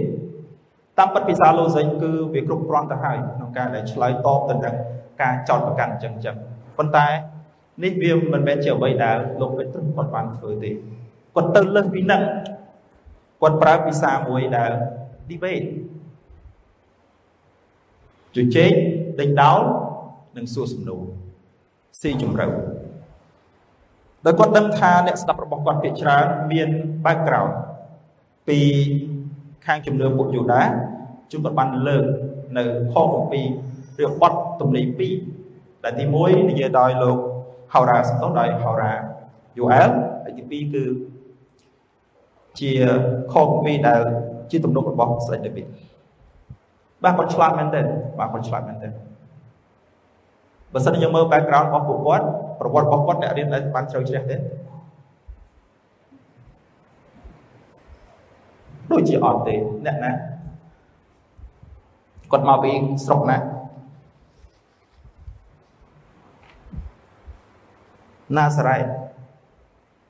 [0.98, 4.74] តាមពិតភាសាលោសិញគឺវាគ្រប់គ្រាន់ទៅហើយក្នុងការដែលឆ្លើយតបទៅនឹង
[5.22, 6.36] ការចោទប្រកាន់អញ្ចឹងអញ្ចឹង
[6.78, 7.06] ប៉ុន្តែ
[7.84, 10.70] នេះវាមិនមែនជាអ្វីដែលលោកពេត្រុសគាត់បានធ្វើទេ
[11.34, 12.22] គាត់ទៅលើសពីនឹង
[13.42, 14.70] គាត់ប្រើភាសាមួយដែល
[15.30, 15.66] debate
[18.36, 18.72] ជជែក
[19.20, 19.60] ដេញដោល
[20.36, 21.02] និងសួរសំណួរ
[22.00, 22.46] ស៊ីជម្រៅ
[24.26, 26.68] ដោយគាត់ដឹងថាអ្នកស្ដាប់របស់គាត់ភាគច្រើនមាន
[27.04, 27.52] background
[28.48, 28.58] ពី
[29.68, 30.62] ខាងជំនឿពួកយូដា
[31.30, 32.04] ជួនគាត់បានលើក
[32.58, 34.82] នៅខ7ឬបទទំនី
[35.34, 37.16] 2ដែលទី1និយាយដោយលោក
[37.72, 38.92] ហោរាសំទោសដោយហោរា
[39.58, 39.90] យូអែល
[40.24, 40.84] ហើយទី2គឺ
[42.60, 42.72] ជា
[43.32, 44.00] ខ7ដែល
[44.50, 45.66] ជាទំនុករបស់ស្ដេចដាវីត
[47.04, 47.84] បាទគាត់ឆ្លាតមែនទែន
[48.18, 48.92] បាទគាត់ឆ្លាតមែនទែន
[50.72, 52.26] បើសិនយើងមើល background របស់ពួកគាត់
[52.60, 54.36] ប្រវត្តិរបស់គាត់អ្នករៀនបានជ្រៅជ្រះទេ
[58.90, 59.54] ដូចជាអត់ទេ
[59.86, 60.12] អ្នកណា
[62.30, 62.72] គាត់មកពី
[63.04, 63.38] ស្រុកណា
[68.36, 68.84] ណាសារ៉េត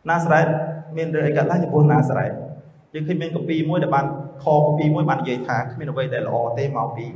[0.08, 0.46] ណាសារ៉េត
[0.96, 2.32] មានរឿងអីកើតឡើងចំពោះណាសារ៉េត
[2.94, 4.06] យើងឃើញមានកាពីមួយដែលបាន
[4.44, 7.06] ខកាពីមួយបាននិយាយថាគ្មានអ្វីដែលល្អទេមកពី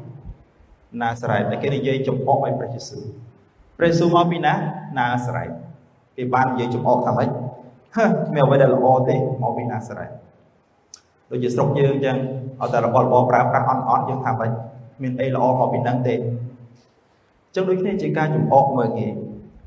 [1.02, 3.04] ណាសារ៉េតតែគេនិយាយចំអកឲ្យព្រះយេស៊ូវ
[3.78, 4.54] ព្រះយេស៊ូវមកពីណា
[4.98, 5.50] ណាសារ៉េត
[6.16, 7.28] គេបាននិយាយចំអកថាម៉េច
[7.96, 10.10] ហឺគ្មានអ្វីដែលល្អទេមកពីណាសារ៉េត
[11.32, 12.16] ដូចជាស្រុកយើងអញ្ចឹង
[12.60, 14.50] ឲ្យតែរបស់របរប្រើប្រាស់អន់អត់យើងថាម៉េច
[15.02, 19.06] មានអីល្អមកពីនឹងទេអញ្ចឹងដូចគ្នាជាការចំអកមើលគេ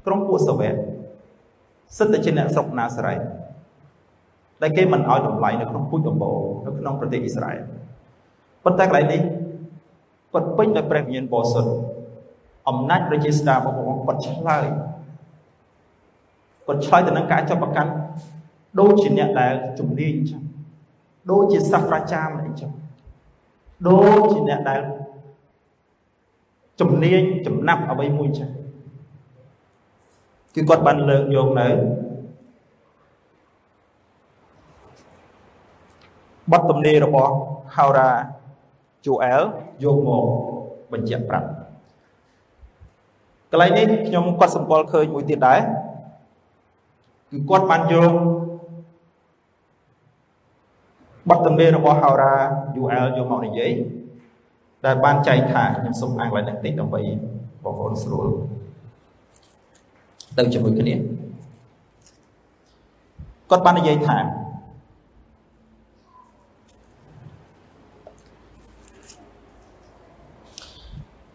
[0.06, 0.76] ក្រុមពួកសាវក
[1.98, 3.20] សិតតែជាអ្នកស្រុកណាសារ៉េត
[4.62, 7.60] ដែលគេមិនឲ្យតម្លៃនៅក្នុងពូជដំបូងនៅក្នុងប្រទេសអ៊ីស្រាអែល
[8.64, 9.22] ប៉ុន្តែកន្លែងនេះ
[10.34, 11.72] គាត់ពេញដោយព្រះវិញ្ញាណបរិសុទ្ធ
[12.70, 14.66] អំណាចប្រជាស្ដាររបស់គាត់គាត់ឆ្លើយ
[16.68, 17.92] គាត់ឆ្លើយទៅនឹងការចាប់ប្រកាន់
[18.80, 20.45] ដូចជាអ្នកដែលជំនាញអញ្ចឹង
[21.32, 22.72] ដូចជាសាស្ត្រាចារ្យអីចឹង
[23.88, 24.82] ដូចជាអ្នកដែល
[26.80, 28.50] ជំនាញចំណាប់អ្វីមួយចឹង
[30.56, 31.68] គឺគាត់បានលើកយកនៅ
[36.52, 37.32] បទទំនាយរបស់
[37.76, 38.10] ហោរា
[39.06, 39.42] ជូអែល
[39.84, 40.26] យកមក
[40.92, 41.48] បញ្ជាក់ប្រាប់
[43.52, 45.60] កន្លែងនេះខ្ញុំគាត់សម្គាល់ឃើញមួយទៀតដែរ
[47.32, 48.12] គឺគាត់បានយក
[51.30, 52.34] បទទំនាយរបស់ហោរា
[52.82, 53.72] UL យកមកនិយាយ
[54.86, 57.02] ដែលបានចែកថាខ្ញុំសូមអានឡើងនេះតិចដើម្បី
[57.64, 58.28] បងប្អូនស្រួល
[60.38, 60.96] ទៅជាមួយគ្នា
[63.50, 64.18] គាត់បាននិយាយថា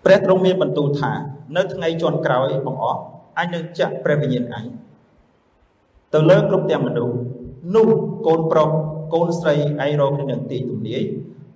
[0.04, 1.12] ព្រះទ្រង់មានបន្ទូលថា
[1.56, 3.00] នៅថ្ងៃជាន់ក្រោយបងអស់
[3.38, 4.64] អញនឹងចាក់ព្រះវិញ្ញាណអញ
[6.14, 7.16] ទៅលើគ្រប់ទាំងមនុស្ស
[7.74, 7.88] នោះ
[8.26, 8.70] កូនប្រុស
[9.14, 11.02] កូនស្រីឯងរកគ្នានឹងទីទំនាយ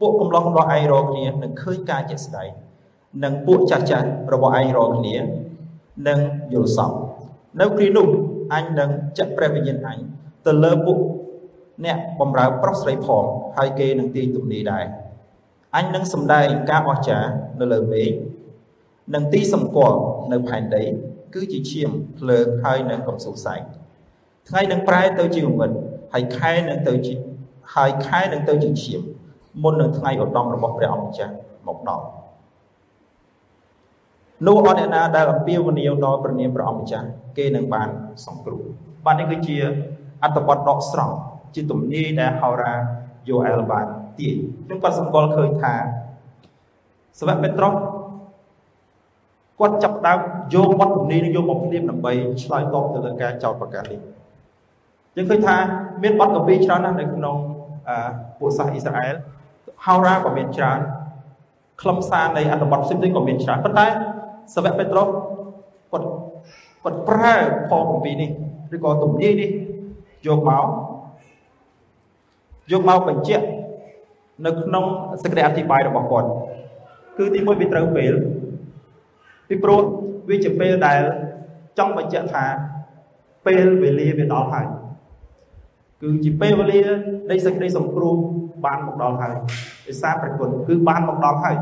[0.00, 2.48] ពួកកំឡោះរបស់ឯងរកគ្នានឹងឃើញការជាក់ស្ដែង
[3.24, 5.16] និងពួកចាស់ចាស់របស់ឯងរកគ្នា
[6.08, 6.18] នឹង
[6.54, 6.98] យល់សប្តិ
[7.60, 8.06] នៅគ្រានោះ
[8.54, 9.98] អញនឹងចាក់ព្រះវិញ្ញាណអញ
[10.46, 10.98] ទៅលើពួក
[11.84, 13.24] អ្នកបំរើប្រុសស្រីផង
[13.56, 14.84] ហើយគេនឹងទីទំនាយដែរ
[15.76, 18.10] អញនឹងសម្ដែងការអស្ចារ្យនៅលើមេឃ
[19.14, 19.98] និងទីសម្គាល់
[20.32, 20.84] នៅផែនដី
[21.34, 23.60] គឺជាឈាមភ្លើងហើយនឹងកំសុសសែង
[24.48, 25.70] ថ្ងៃនឹងប្រែទៅជាងងឹត
[26.12, 27.14] ហើយខែនឹងទៅជា
[27.74, 29.00] ហើយខែនឹងទៅជាឈាម
[29.62, 31.34] មុននឹងថ្ងៃឧត្តមរបស់ព្រះអង្គម្ចាស់
[31.68, 32.06] មកដល់
[34.46, 37.88] នោះអត់អ្នកណាដែលអំពាវនាវដល់ព្រះនាមព្រះអង្គម្ចាស់គេនឹងបាន
[38.26, 38.62] សង្គ្រោះ
[39.04, 39.56] បាទនេះគឺជា
[40.22, 41.14] អត្តបទដកស្រង់
[41.54, 42.74] ជាទំនាយដែលហោរា
[43.28, 43.86] យូអែលបាន
[44.18, 45.74] ទាញខ្ញុំក៏សម្គាល់ឃើញថា
[47.20, 47.74] សវៈពេត្រុស
[49.60, 50.18] គាត់ចាប់ដើម
[50.54, 54.00] យកបទទំនាយនេះយកមកភ្លាមដើម្បីឆ្លើយតបទៅលើការចោទប្រកាន់នេះ
[55.16, 55.56] យើងឃើញថា
[56.02, 57.36] មានបទកពីច្រើនណាស់នៅក្នុង
[58.38, 59.14] ពួកសាសអ៊ីស្រាអែល
[59.84, 60.80] ហោរាក៏មានច្រើន
[61.80, 63.86] ខ្លឹមសារនៃអត្ថបទផ្សេងៗក៏មានច្រើនប៉ុន្តែ
[64.54, 65.08] សាវកពេត្រុស
[65.92, 66.06] គាត់
[66.84, 67.34] គាត់ប្រើ
[67.68, 68.30] ផលគម្ពីរនេះ
[68.74, 69.50] ឬក៏ទំនាយនេះ
[70.26, 70.66] យកមក
[72.72, 73.46] យកមកបញ្ជាក់
[74.44, 74.84] នៅក្នុង
[75.22, 76.28] សេចក្តីអធិប្បាយរបស់គាត់
[77.18, 78.12] គឺទីមួយវាត្រូវពេល
[79.48, 79.80] ពីព្រោះ
[80.28, 81.00] វាជាពេលដែល
[81.78, 82.44] ចង់បញ្ជាក់ថា
[83.46, 84.66] ពេលវេលាវាដល់ហើយ
[86.02, 86.80] គឺជាពេលវេលា
[87.30, 88.16] នៃសេចក្តីសង្គ្រោះ
[88.64, 89.34] បានមកដល់ហើយ
[89.86, 91.56] ដោយសារព្រះគុណគឺបានមកដល់ហើយ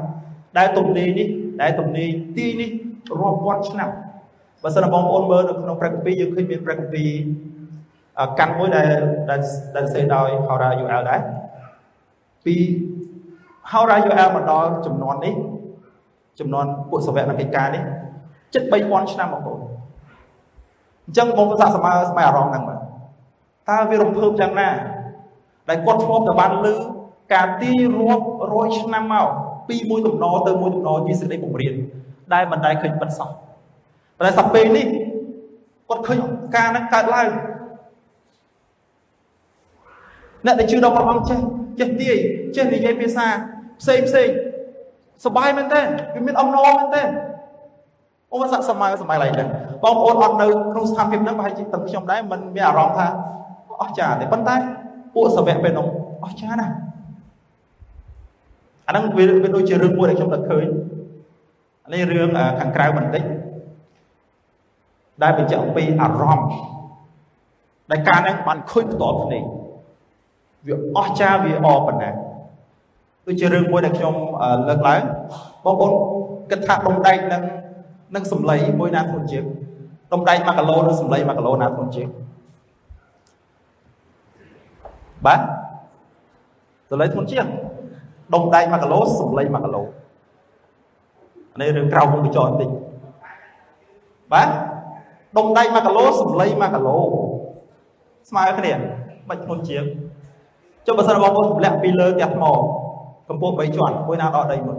[0.59, 1.29] ដែលទំនេរនេះ
[1.63, 2.71] ដែលទំនេរទីនេះ
[3.21, 3.91] រាប់ពាន់ឆ្នាំ
[4.63, 7.11] បើសិនបងប្អូនមើលនៅក្នុងព្រះគម្ពីរយើងឃើញមានព្រះគម្ពីរ
[8.39, 8.89] កាន់មួយដែល
[9.77, 11.21] ដែលសេដោយហោរាយូអែលដែរ
[12.45, 12.55] ពី
[13.73, 15.35] ហោរាយូអែលមកដល់ចំនួននេះ
[16.41, 17.83] ចំនួនពួកសាវកនៃកិច្ចការនេះ
[18.55, 19.61] ជិត3000ឆ្នាំបងប្អូន
[21.07, 22.82] អញ្ចឹងបងប្អូនសាកស្មើស្មើអារម្មណ៍ហ្នឹងមើល
[23.71, 24.69] តើវារំភើបយ៉ាងណា
[25.69, 26.75] ដែលគាត់ធ្លាប់តែបានលើ
[27.35, 29.29] ការទីរាប់រយឆ្នាំមក
[29.69, 31.75] ពីមួយដំណរទៅមួយដំណរជាសេចក្តីបំរៀន
[32.35, 33.29] ដែលមិនដែលឃើញបិទសោះ
[34.19, 34.87] តែសពេលនេះ
[35.89, 36.19] គាត់ឃើញ
[36.57, 37.29] ការនឹងកើតឡើង
[40.47, 41.39] អ្នកដែលជឿដល់ព្រះអង្គចេះ
[41.79, 42.17] ចេះទាយ
[42.57, 43.27] ចេះនិយាយភាសា
[43.81, 44.29] ផ្សេងផ្សេង
[45.25, 45.81] សបាយមែនទេ
[46.15, 47.03] វាមានអំណរមែនទេ
[48.33, 49.49] អូនសាក់សម័យសម័យឡើយចឹង
[49.83, 53.07] បងប្អូនអត់នៅក្នុងស្ថានភាពហ្នឹងប្រហែលជាទាំងខ្ញុំដែរមិនមានអារម្មណ៍ថា
[53.83, 54.57] អស្ចារ្យទេប៉ុន្តែ
[55.15, 55.87] ពួកសាវកពេលនោះ
[56.25, 56.75] អស្ចារ្យណាស់
[58.87, 60.67] អាហ្នឹងវាវាដូចជារឿងមួយដែលខ្ញុំនឹកឃើញ
[61.93, 62.29] នេះរឿង
[62.61, 63.23] ខាងក្រៅបន្តិច
[65.23, 66.49] ដែលបញ្ជាក់អំពីអារម្មណ៍
[67.91, 69.45] ដែលការហ្នឹងបានឃើញផ្ទាល់ភ្នែក
[70.67, 72.11] វាអស្ចារ្យវាអប៉ុណ្ណា
[73.27, 74.15] ដូចជារឿងមួយដែលខ្ញុំ
[74.69, 75.03] លើកឡើង
[75.65, 75.93] បងប្អូន
[76.51, 77.43] គិតថាដុំដែកនឹង
[78.15, 79.45] នឹងសម្លៃមួយណាធន់ជាង
[80.13, 82.09] ដុំដែក1គីឡូនិងសម្លៃ1គីឡូណាធន់ជាង
[85.27, 85.41] បាទ
[86.91, 87.47] សម្លៃធន់ជាង
[88.35, 89.83] ដុំដែក1គីឡូសម្លៃ1គីឡូ
[91.61, 92.69] នេះរឿងក្រៅមុខបញ្ចបន្តិច
[94.33, 94.49] បាទ
[95.37, 96.97] ដុំដែក1គីឡូសម្លៃ1គីឡូ
[98.29, 98.73] ស្មើគ្នា
[99.29, 99.85] បាច់ធន់ជាង
[100.87, 102.45] ចុះបើសិនបងប្អូនទម្លាក់ពីលើផ្ទះថ្ម
[103.29, 104.79] កម្ពស់3ជាន់មួយណាដល់ដីមុន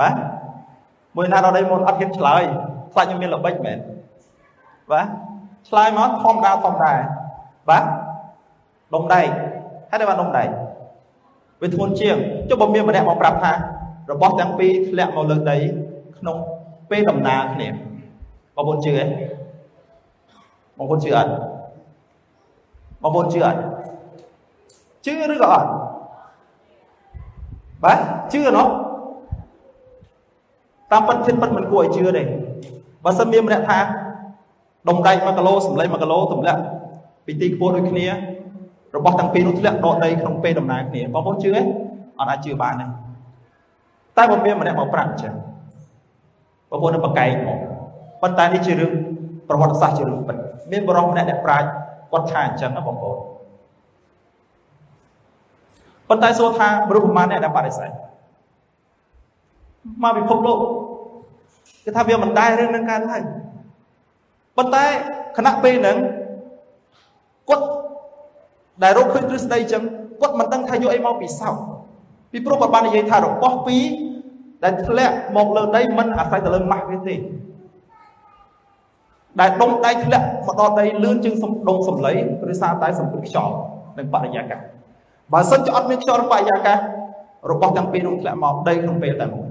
[0.00, 0.14] បាទ
[1.16, 2.42] មួយណាដល់ដីមុនអត់ហ៊ានឆ្លើយ
[2.92, 3.78] ខ្លាចខ្ញុំមានល្បិចមែន
[4.92, 5.06] បាទ
[5.68, 6.92] ឆ្លើយមកធម្មតាធម្មតា
[7.70, 7.84] បាទ
[8.94, 9.26] ដុំដែក
[9.90, 10.48] ហើយតែបានដុំដែក
[11.62, 12.16] វាធ្ងន់ជាង
[12.48, 13.52] ចុះបើមានម្នាក់មកប្រាប់ថា
[14.10, 15.56] របស់ទាំងពីរធ្លាក់មកលើដី
[16.18, 16.36] ក្នុង
[16.90, 17.68] ពេលដំណើរគ្នា
[18.56, 19.04] បងប្អូនជឿទេ
[20.78, 21.30] បងប្អូនជឿអត់
[23.02, 23.60] បងប្អូនជឿអត់
[25.04, 25.68] ជឿឬក៏អត់
[27.84, 27.98] បាទ
[28.32, 28.68] ជឿណោះ
[30.92, 32.22] តាមពិតចិត្តពិតមិនគួរឲ្យជឿទេ
[33.04, 33.78] បើសិនមានម្នាក់ថា
[34.88, 36.60] ដុំដែក1គីឡូសម្លេង1គីឡូទម្លាក់
[37.26, 38.06] ពីទីខ្ពស់ដូចគ្នា
[38.96, 41.60] របស់ទាំងពីរនោះធ្លាក់ដកដីក្នុងពេលដំណើរគ្នាបងប្អូនជឿទេ
[42.18, 42.86] អត់អាចជឿបានទេ
[44.16, 45.34] តែបើមានម្នាក់មកប្រាប់អញ្ចឹង
[46.70, 47.58] បងប្អូននឹងបកកែកមក
[48.22, 48.92] ប៉ុន្តែនេះជារឿង
[49.48, 50.36] ប្រវត្តិសាស្ត្រជារឿងពិត
[50.72, 51.66] មានបរិបទម្នាក់ដែលប្រាជ្ញ
[52.12, 53.18] គាត់ថាអញ្ចឹងណាបងប្អូន
[56.08, 57.90] ប៉ុន្តែសួរថាមនុស្សប្រមាណអ្នកដែលបដិសេធ
[60.02, 60.58] មកពិភពលោក
[61.84, 63.22] គេថាវាមិនដែររឿងនឹងកើតហើយ
[64.56, 64.84] ប៉ុន្តែ
[65.36, 65.96] គណៈពេលហ្នឹង
[67.48, 67.64] គាត់
[68.82, 69.82] ដែលរកឃើញទ្រឹស្ដីអញ្ចឹង
[70.20, 71.62] គាត់មិនដឹងថាយកអីមកពិសោធន៍
[72.32, 73.84] ពីព្រោះគាត់បាននិយាយថារបស់ពីរ
[74.64, 77.16] ដែលធ្លាក់មកលើដីមិនអាស្រ័យទៅលើម៉ាស់វាទេ
[79.40, 81.34] ដែលដុំដៃធ្លាក់មកដល់ដីលឿនជាង
[81.68, 82.12] ដុំសំឡី
[82.52, 83.54] ឬសារតែសម្ពុតខ្យល់
[83.98, 84.60] និងបរិយាកាស
[85.32, 86.78] បើសិនជាអត់មានខ្យល់បរិយាកាស
[87.50, 89.48] របស់ទាំងពីរនោះធ្លាក់មកដីក្នុងពេលតែមួយ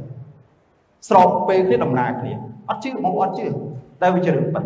[1.09, 2.33] ស្របពេលគ្នាដំណើរគ្នា
[2.69, 3.47] អត់ជឿបងអត់ជឿ
[4.01, 4.63] តែវាជារឿងពិត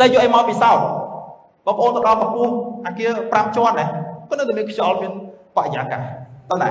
[0.00, 0.86] តែយកអីមកពិសោធន៍
[1.66, 2.52] បងប្អូនទៅដល់កម្ពស់
[2.86, 3.88] អាគារ5ជាន់ដែរ
[4.30, 5.12] ក៏នៅតែមានខ្យល់មាន
[5.56, 6.02] បរិយាកាស
[6.50, 6.70] ទៅណា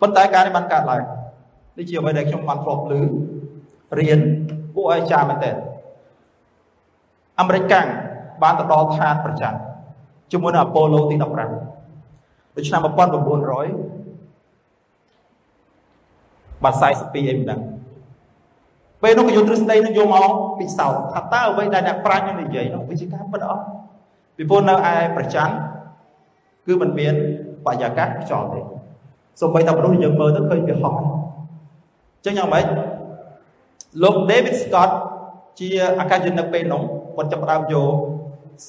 [0.00, 1.02] ប៉ុន្តែការនេះបានកើតឡើង
[1.78, 2.92] នេះជាអ្វីដែលខ្ញុំបានធ្លាប់ឮ
[3.98, 4.20] រៀន
[4.74, 5.52] គួរឲ្យចាំមែនតើ
[7.40, 7.86] អាមេរិកកាំង
[8.42, 9.54] បានទៅដល់ឋានប្រចាំ
[10.32, 12.88] ជាមួយនឹងអាប៉ូឡូទី15នៅឆ្នាំ1900
[16.64, 17.60] បាទ42អីមិនដឹង
[19.06, 23.64] ពេលនោះក៏យកទ្រឹស្ដីនឹងយកមកពិសោធន៍ថាតើអ្វីដែលអ្នកប្រាជ្ញនឹងនិយាយនោះវាជាការពិតអត់
[24.36, 25.48] ពីព្រោះនៅឯប្រច័ន
[26.66, 27.14] គឺมันមាន
[27.66, 28.60] បរិយាកាសខ្យល់ទេ
[29.40, 31.02] សូម្បីតែមនុស្សយើងមើលទៅឃើញវាហោះអ
[32.20, 32.64] ញ្ចឹងយ៉ាងម៉េច
[34.02, 34.90] លោក David Scott
[35.58, 35.68] ជា
[36.00, 36.82] អាកាសយានិកពេលនោះ
[37.16, 37.92] គាត់ចាប់ផ្ដើមយក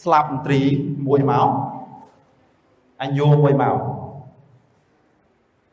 [0.02, 0.62] ស្លាប់មន្ត្រី
[1.08, 1.48] មួយមក
[3.02, 3.78] អញយកមួយមក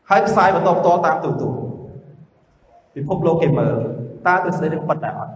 [0.09, 1.49] ហើយផ្សាយបន្តផ្ទាល់តាមទូទូ
[2.95, 3.77] ពិភពលោកគេមើល
[4.27, 5.33] តើទ្រឹស្ដីនឹងប៉ិតដែរអត់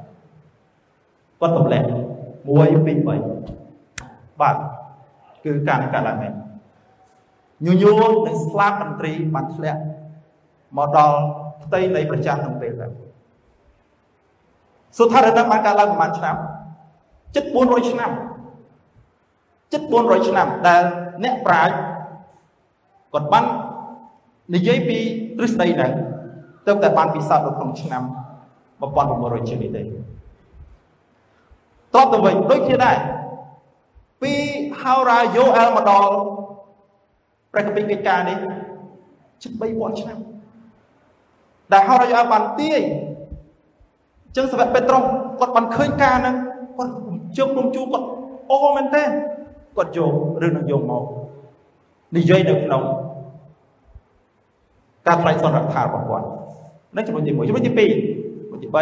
[1.40, 1.96] គាត់ទម្លាក់1 2
[3.54, 4.56] 3បាទ
[5.44, 6.32] គឺការកាត់ឡើងមែន
[7.66, 9.80] ញញួរនិងស្លាប់មន្ត្រីបានធ្លាក់
[10.76, 11.18] មកដល់
[11.62, 12.92] ផ្ទៃនៃប្រជាក្នុងពេលហ្នឹង
[14.98, 16.36] សុថារណៈបានកើតឡើងប្រហែលឆ្នាំ
[17.34, 18.10] ជិត400ឆ្នាំ
[19.72, 20.82] ជិត400ឆ្នាំដែល
[21.24, 21.72] អ្នកប្រាជ្ញ
[23.12, 23.44] គាត់បាន
[24.54, 24.98] និយាយពី
[25.36, 25.92] ទ្រឹស្ដីហ្នឹង
[26.66, 28.02] ទៅតែបានពិសោធន៍នៅក្នុងឆ្នាំ
[28.80, 29.84] 1900ជានេះទេត
[31.94, 32.96] បទៅវិញដូចគ្នាដែរ
[34.22, 34.32] ពី
[34.80, 36.10] ហោរាយូអែលមកដល់
[37.52, 38.38] ព្រះគម្ពីរកិច្ចការនេះ
[39.42, 40.18] ជិត3000ឆ្នាំ
[41.72, 42.80] ដែលហោរាយូអែលបានទាយ
[44.36, 45.02] ចឹងសាវកពេត្រុស
[45.40, 46.36] គាត់បានឃើញការហ្នឹង
[46.76, 46.92] គាត់
[47.36, 48.06] ជើងព្រមជួគាត់
[48.50, 49.02] អូមែនទេ
[49.76, 50.12] គាត់យក
[50.42, 51.04] រឿងនឹងយកមក
[52.16, 52.82] និយាយនៅក្នុង
[55.06, 56.26] ការថ្លែងសន្និដ្ឋានរបស់គាត់
[56.96, 58.17] នឹងចំណុចទី1ចំណុចទី2ចំណុច
[58.62, 58.74] ទី3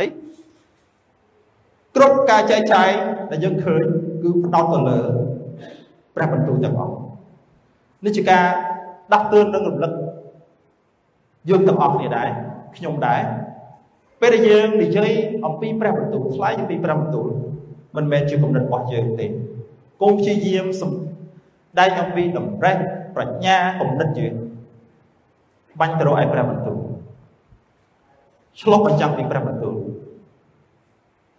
[1.97, 2.91] គ្រប់ការចែកចាយ
[3.31, 3.85] ដែលយើងឃើញ
[4.23, 4.99] គឺផ្ដោតទៅលើ
[6.15, 6.95] ព្រះបន្ទូលទាំងអស់
[8.05, 8.45] នេះជាការ
[9.13, 9.93] ដាស់តឿននិងរំលឹក
[11.49, 12.29] យើងទាំងអស់គ្នាដែរ
[12.77, 13.21] ខ្ញុំដែរ
[14.21, 15.11] ពេលដែលយើងនិយាយ
[15.47, 17.27] អំពីព្រះបន្ទូលថ្លែងអំពីព្រះបន្ទូល
[17.97, 19.27] មិនមែនជាគំនិតរបស់យើងទេ
[20.03, 20.91] កុំព្យាយាមសំ
[21.79, 22.77] ដែងអំពីតម្រេះ
[23.15, 24.35] ប្រាជ្ញាគំនិតយើង
[25.81, 26.79] បាញ់ទៅរកឯព្រះបន្ទូល
[28.61, 29.77] ឆ្លុះបញ្ចាំងពីព្រះបន្ទូល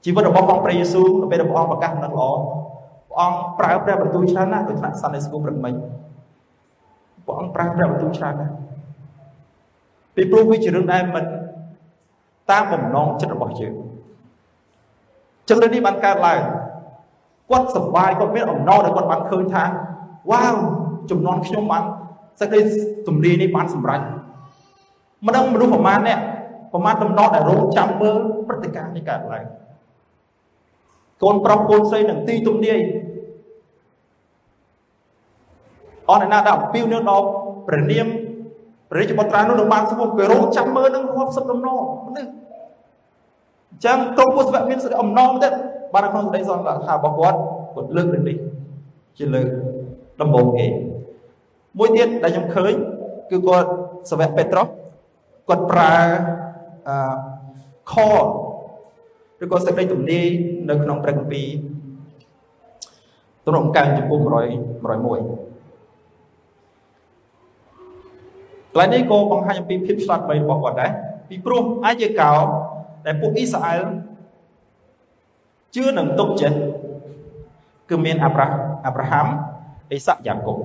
[0.04, 2.30] ជីវិតរបស់ព្រះយេស៊ូវនៅពេលដែលព្រះអង្គប្រកាសដំណឹងល្អ
[3.10, 5.74] ព្រះអង្គប្រើព្រះបន្ទូលច្រើនណាស់ដូចថ្នាក់សន្និសីទព្រឹកមិញ
[7.26, 8.54] ព្រះអង្គប្រើព្រះបន្ទូលច្រើនណាស់
[10.16, 11.26] ពីព្រោះវាជារឿងដែលមិន
[12.52, 13.74] តាមបំណងចិត្តរបស់យើង
[15.50, 16.42] ចឹងរឿងនេះបានកើតឡើង
[17.50, 19.64] គាត់សប្បាយគាត់មានអំណរដែលគាត់បានឃើញថា
[20.32, 20.56] វ៉ាវ
[21.12, 21.84] ចំនួនខ្ញុំបាន
[22.40, 22.60] សេចក្តី
[23.08, 24.02] ទំនាយនេះបានសម្រេច
[25.26, 26.20] មិនដឹងមនុស្សប្រមាណអ្នក
[26.72, 29.46] ប្រមាណដំណោដែលរងចាំមើលព្រឹត្តិការណ៍នេះកើតឡើង
[31.24, 32.80] កូនប្រុសកូនស្រីនឹងទីទំនាយ
[36.10, 37.26] អរណាដល់អំពីវនឹងដល់
[37.68, 38.08] ព្រះនាម
[38.90, 42.26] ព្រះរាជបុត្រានោះនឹងបានស្ពុះគេរងចាំមើលនឹងរាប់សិបដំណនេះ
[43.72, 45.54] អញ្ចឹងក្រុមពុទ្ធវៈមានសេចក្តីអំណរទៀត
[45.94, 47.38] បាននៅក្នុងសេចក្តីសន្និដ្ឋានរបស់គាត់
[47.76, 48.38] គាត់លើករឿងនេះ
[49.18, 49.48] ជាលើក
[50.22, 50.66] ដំបូងគេ
[51.78, 52.74] មួយទៀតដែលខ្ញុំឃើញ
[53.32, 53.70] គឺគាត់
[54.12, 54.68] សាវកពេត្រុស
[55.50, 55.94] គាត់ប្រើ
[56.88, 56.98] អឺ
[57.94, 57.96] ខ
[59.44, 60.28] ឬក៏សេចក្តីទំនាយ
[60.70, 61.48] នៅក្នុងព្រះគម្ពីរ
[63.46, 64.32] ទំនុកកើចំពោះ100 101
[68.72, 70.92] កន្លែងនេះក៏បង្ហាញអំពីភាពឆ្លាតវៃរបស់គាត់ដែរ
[71.30, 72.34] ពីព្រោះអាចជាកោ
[73.06, 73.82] ដែលពួកអ៊ីស្រាអែល
[75.76, 76.58] ជឿនឹងទុកចិត្ត
[77.90, 78.48] គឺមានអាប់រ៉ា
[78.86, 79.28] អាប់រ៉ាហាំ
[79.92, 80.58] អេសាក់យ៉ាកុប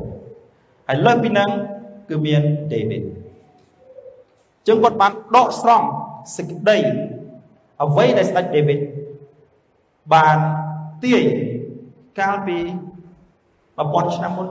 [0.88, 1.50] ហើយលើសពីនឹង
[2.10, 2.42] គឺមាន
[2.72, 3.02] ដេវីត
[4.68, 5.86] ចឹងគាត់បានដកស្រង់
[6.36, 6.78] សេចក្តី
[7.82, 8.80] អ្វីដែលស្ដេចដេវីត
[10.14, 10.36] បាន
[11.04, 11.22] ទាយ
[12.20, 12.58] កាលពី
[13.36, 14.48] 1000ឆ្នាំមុន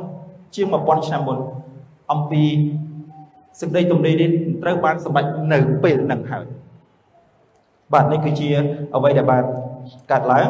[0.56, 1.38] ជាង1000ឆ្នាំមុន
[2.12, 2.44] អំពី
[3.60, 4.30] សេចក្តីទំនេរនេះ
[4.64, 6.46] ត្រូវបានសម្រេចនៅពេលហ្នឹងហើយ
[7.94, 8.50] បាទនេះគឺជា
[8.96, 9.44] អ្វីដែលបាន
[10.12, 10.50] កាត់ឡើង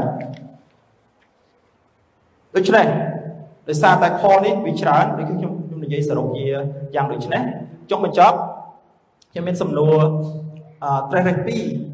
[2.55, 2.85] ដូច្នេះ
[3.67, 6.45] ដោយសារតែខនេះវាច្រើនដូចខ្ញុំខ្ញុំនិយាយសរុបជា
[6.95, 7.41] យ៉ាងដូចនេះ
[7.89, 8.37] ចុងបញ្ចប់
[9.31, 10.05] ខ្ញុំមានសំណួរអឺ
[11.11, 11.37] ត្រេះរេ2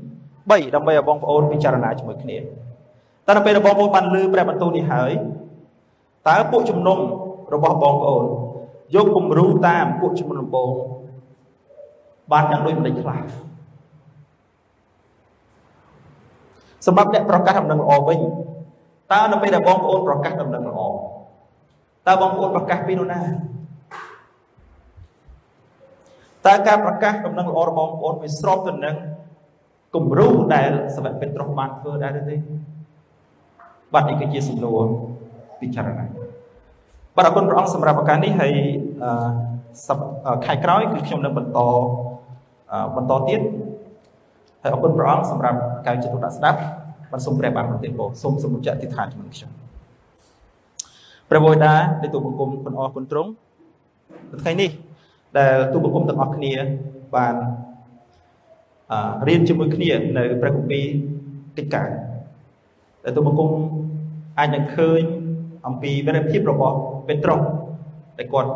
[0.07, 5.11] 3ដើម្បីឲ្យបងប្អូនពិចារណាជាមួយគ្នាតើនៅពេលដែលបងប្អូនបានលើព្រះបន្ទូលនេះហើយ
[6.27, 6.97] តើពួកជំនុំ
[7.53, 8.25] របស់បងប្អូន
[8.95, 10.71] យកគំរូតាមពួកជំនុំដំបូង
[12.31, 13.19] បានយ៉ាងដូចម្ដេចខ្លះ
[16.85, 18.19] សម្រាប់អ្នកប្រកាសដំណឹងល្អវិញ
[19.11, 20.79] តើនៅពេលដែលបងប្អូនប្រកាសដំណឹងល្អ
[22.07, 23.21] តើបងប្អូនប្រកាសពីនរណា
[26.45, 28.95] តើការប្រកាសដំណឹងល្អរបស់បងប្អូនវាស្របទៅនឹង
[29.95, 32.35] គំរូដែលសាវកពេត្រុសបានធ្វើដែរទេ
[33.93, 34.85] បាទនេះគឺជាសំណួរ
[35.61, 36.05] ពិចារណា
[37.15, 38.53] បាទអរគុណព្រះអង្គសម្រាប់ឱកាសនេះហើយ
[40.45, 41.59] ខែក្រោយគឺខ្ញុំនឹងបន្ត
[42.95, 43.41] បន្តទៀត
[44.61, 45.57] ហើយអរគុណព្រះអង្គសម្រាប់
[45.87, 46.59] ការចិត្តទុកដាក់ស្ដាប់
[47.11, 49.51] បាទសូមព្រះបានប្រទានពរសូមសម្ពុជៈតិដ្ឋានជាមួយខ្ញុំ
[51.29, 53.29] ព្រះវេដាដែលទូបង្គំគុណអរគុណទ្រង់
[54.41, 54.69] ថ្ងៃនេះ
[55.37, 56.53] ដែលទូបង្គំទាំងអស់គ្នា
[57.15, 57.35] បាន
[59.27, 60.85] រៀនជាមួយគ្នានៅព្រះគម្ពីរ
[61.57, 61.89] កិច្ចការ
[63.03, 63.49] ដែលទូបង្គំ
[64.39, 65.01] អាចនឹងឃើញ
[65.67, 66.75] អំពីវិរិយភាពរបស់
[67.07, 67.39] ពេត្រុស
[68.17, 68.51] ដែលគាត់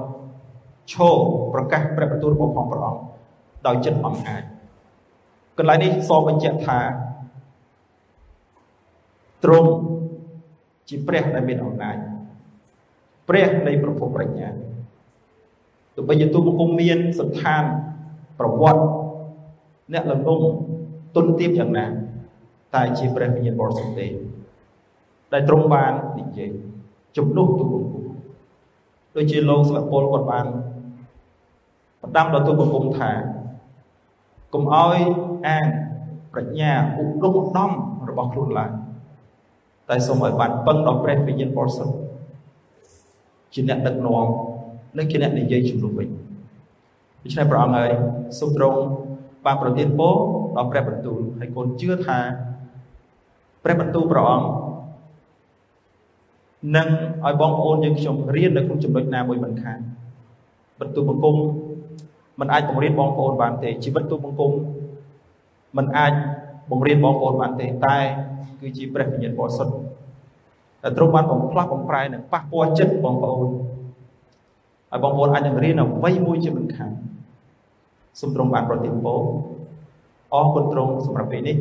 [0.94, 1.18] ឈរ
[1.54, 3.02] ប្រកាសព្រះបន្ទូលរបស់ផងព្រះអង្គ
[3.68, 4.44] ដោយចិត្តអំអាច
[5.58, 6.80] កន្លែងនេះសរបញ្ជាក់ថា
[9.44, 9.70] ទ្រង់
[10.90, 11.98] ជាព្រះដែលមានអំណាច
[13.30, 14.50] ព្រះនៃប្រភពប្រាជ្ញា
[15.96, 17.64] ទោះបីជាទូបង្គំមានសន្តាន
[18.40, 18.84] ប្រវត្តិ
[19.94, 20.26] អ្នកលំង
[21.16, 21.86] ទុនទៀបយ៉ាងណា
[22.76, 24.08] តែជាព្រះវិញ្ញាណបរិសុទ្ធទេ
[25.34, 26.50] ដែលទ្រង់បាននិយាយ
[27.18, 28.06] ជំនួសទូបង្គំ
[29.16, 30.46] ដូចជាលោកស្លាពលគាត់បាន
[32.04, 33.12] ផ្ដាំដល់ទូបង្គំថា
[34.54, 34.98] កុំឲ្យ
[35.48, 35.68] អាន
[36.34, 37.72] ប្រាជ្ញាឧត្តមឧត្តម
[38.10, 38.72] របស់ខ្លួនឡើយ
[39.90, 41.96] តែសូមឲ្យបានពឹងដល់ព្រះវិញ្ញាណបរិសុទ្ធ
[43.54, 44.28] ជាអ្នកដឹកនាំ
[44.99, 46.09] និងជាអ្នកនិយាយជំនួសវិញ
[47.23, 47.91] ដូច្នេះព្រះអង្គហើយ
[48.39, 48.79] សូមទ្រង់
[49.47, 50.15] បានប្រទានពរ
[50.57, 52.19] ដល់ព្រះបន្ទូលហើយកូនជឿថា
[53.65, 54.47] ព្រះបន្ទូលព្រះអង្គ
[56.77, 56.89] នឹង
[57.25, 59.79] ឲ្យបងប្អូនយើងខ្ញុំរៀននៅក្នុងចំណុចណាមួយមិនខាន
[60.81, 61.37] បន្ទូលបង្គំ
[62.41, 64.53] มันអាចបង្រៀនបងប្អូនបានទេជីវិតទូបង្គំ
[65.77, 66.13] มันអាច
[66.71, 67.99] បង្រៀនបងប្អូនបានទេតែ
[68.61, 69.75] គឺជាព្រះវិញ្ញាណបរិសុទ្ធ
[70.83, 73.49] តែទ្រង់បានបំផ្លាស់បំប្រែនិងប៉ះពាល់ចិត្តបងប្អូន
[74.92, 76.92] ហើយបងប្អូនអាចនឹងរៀនអ្វីមួយជាមិនខាន
[78.20, 79.20] សូមទ្រង់បានប្រទានពរ
[80.34, 81.58] អរគុណទ្រង់សម្រាប់ពេលនេះ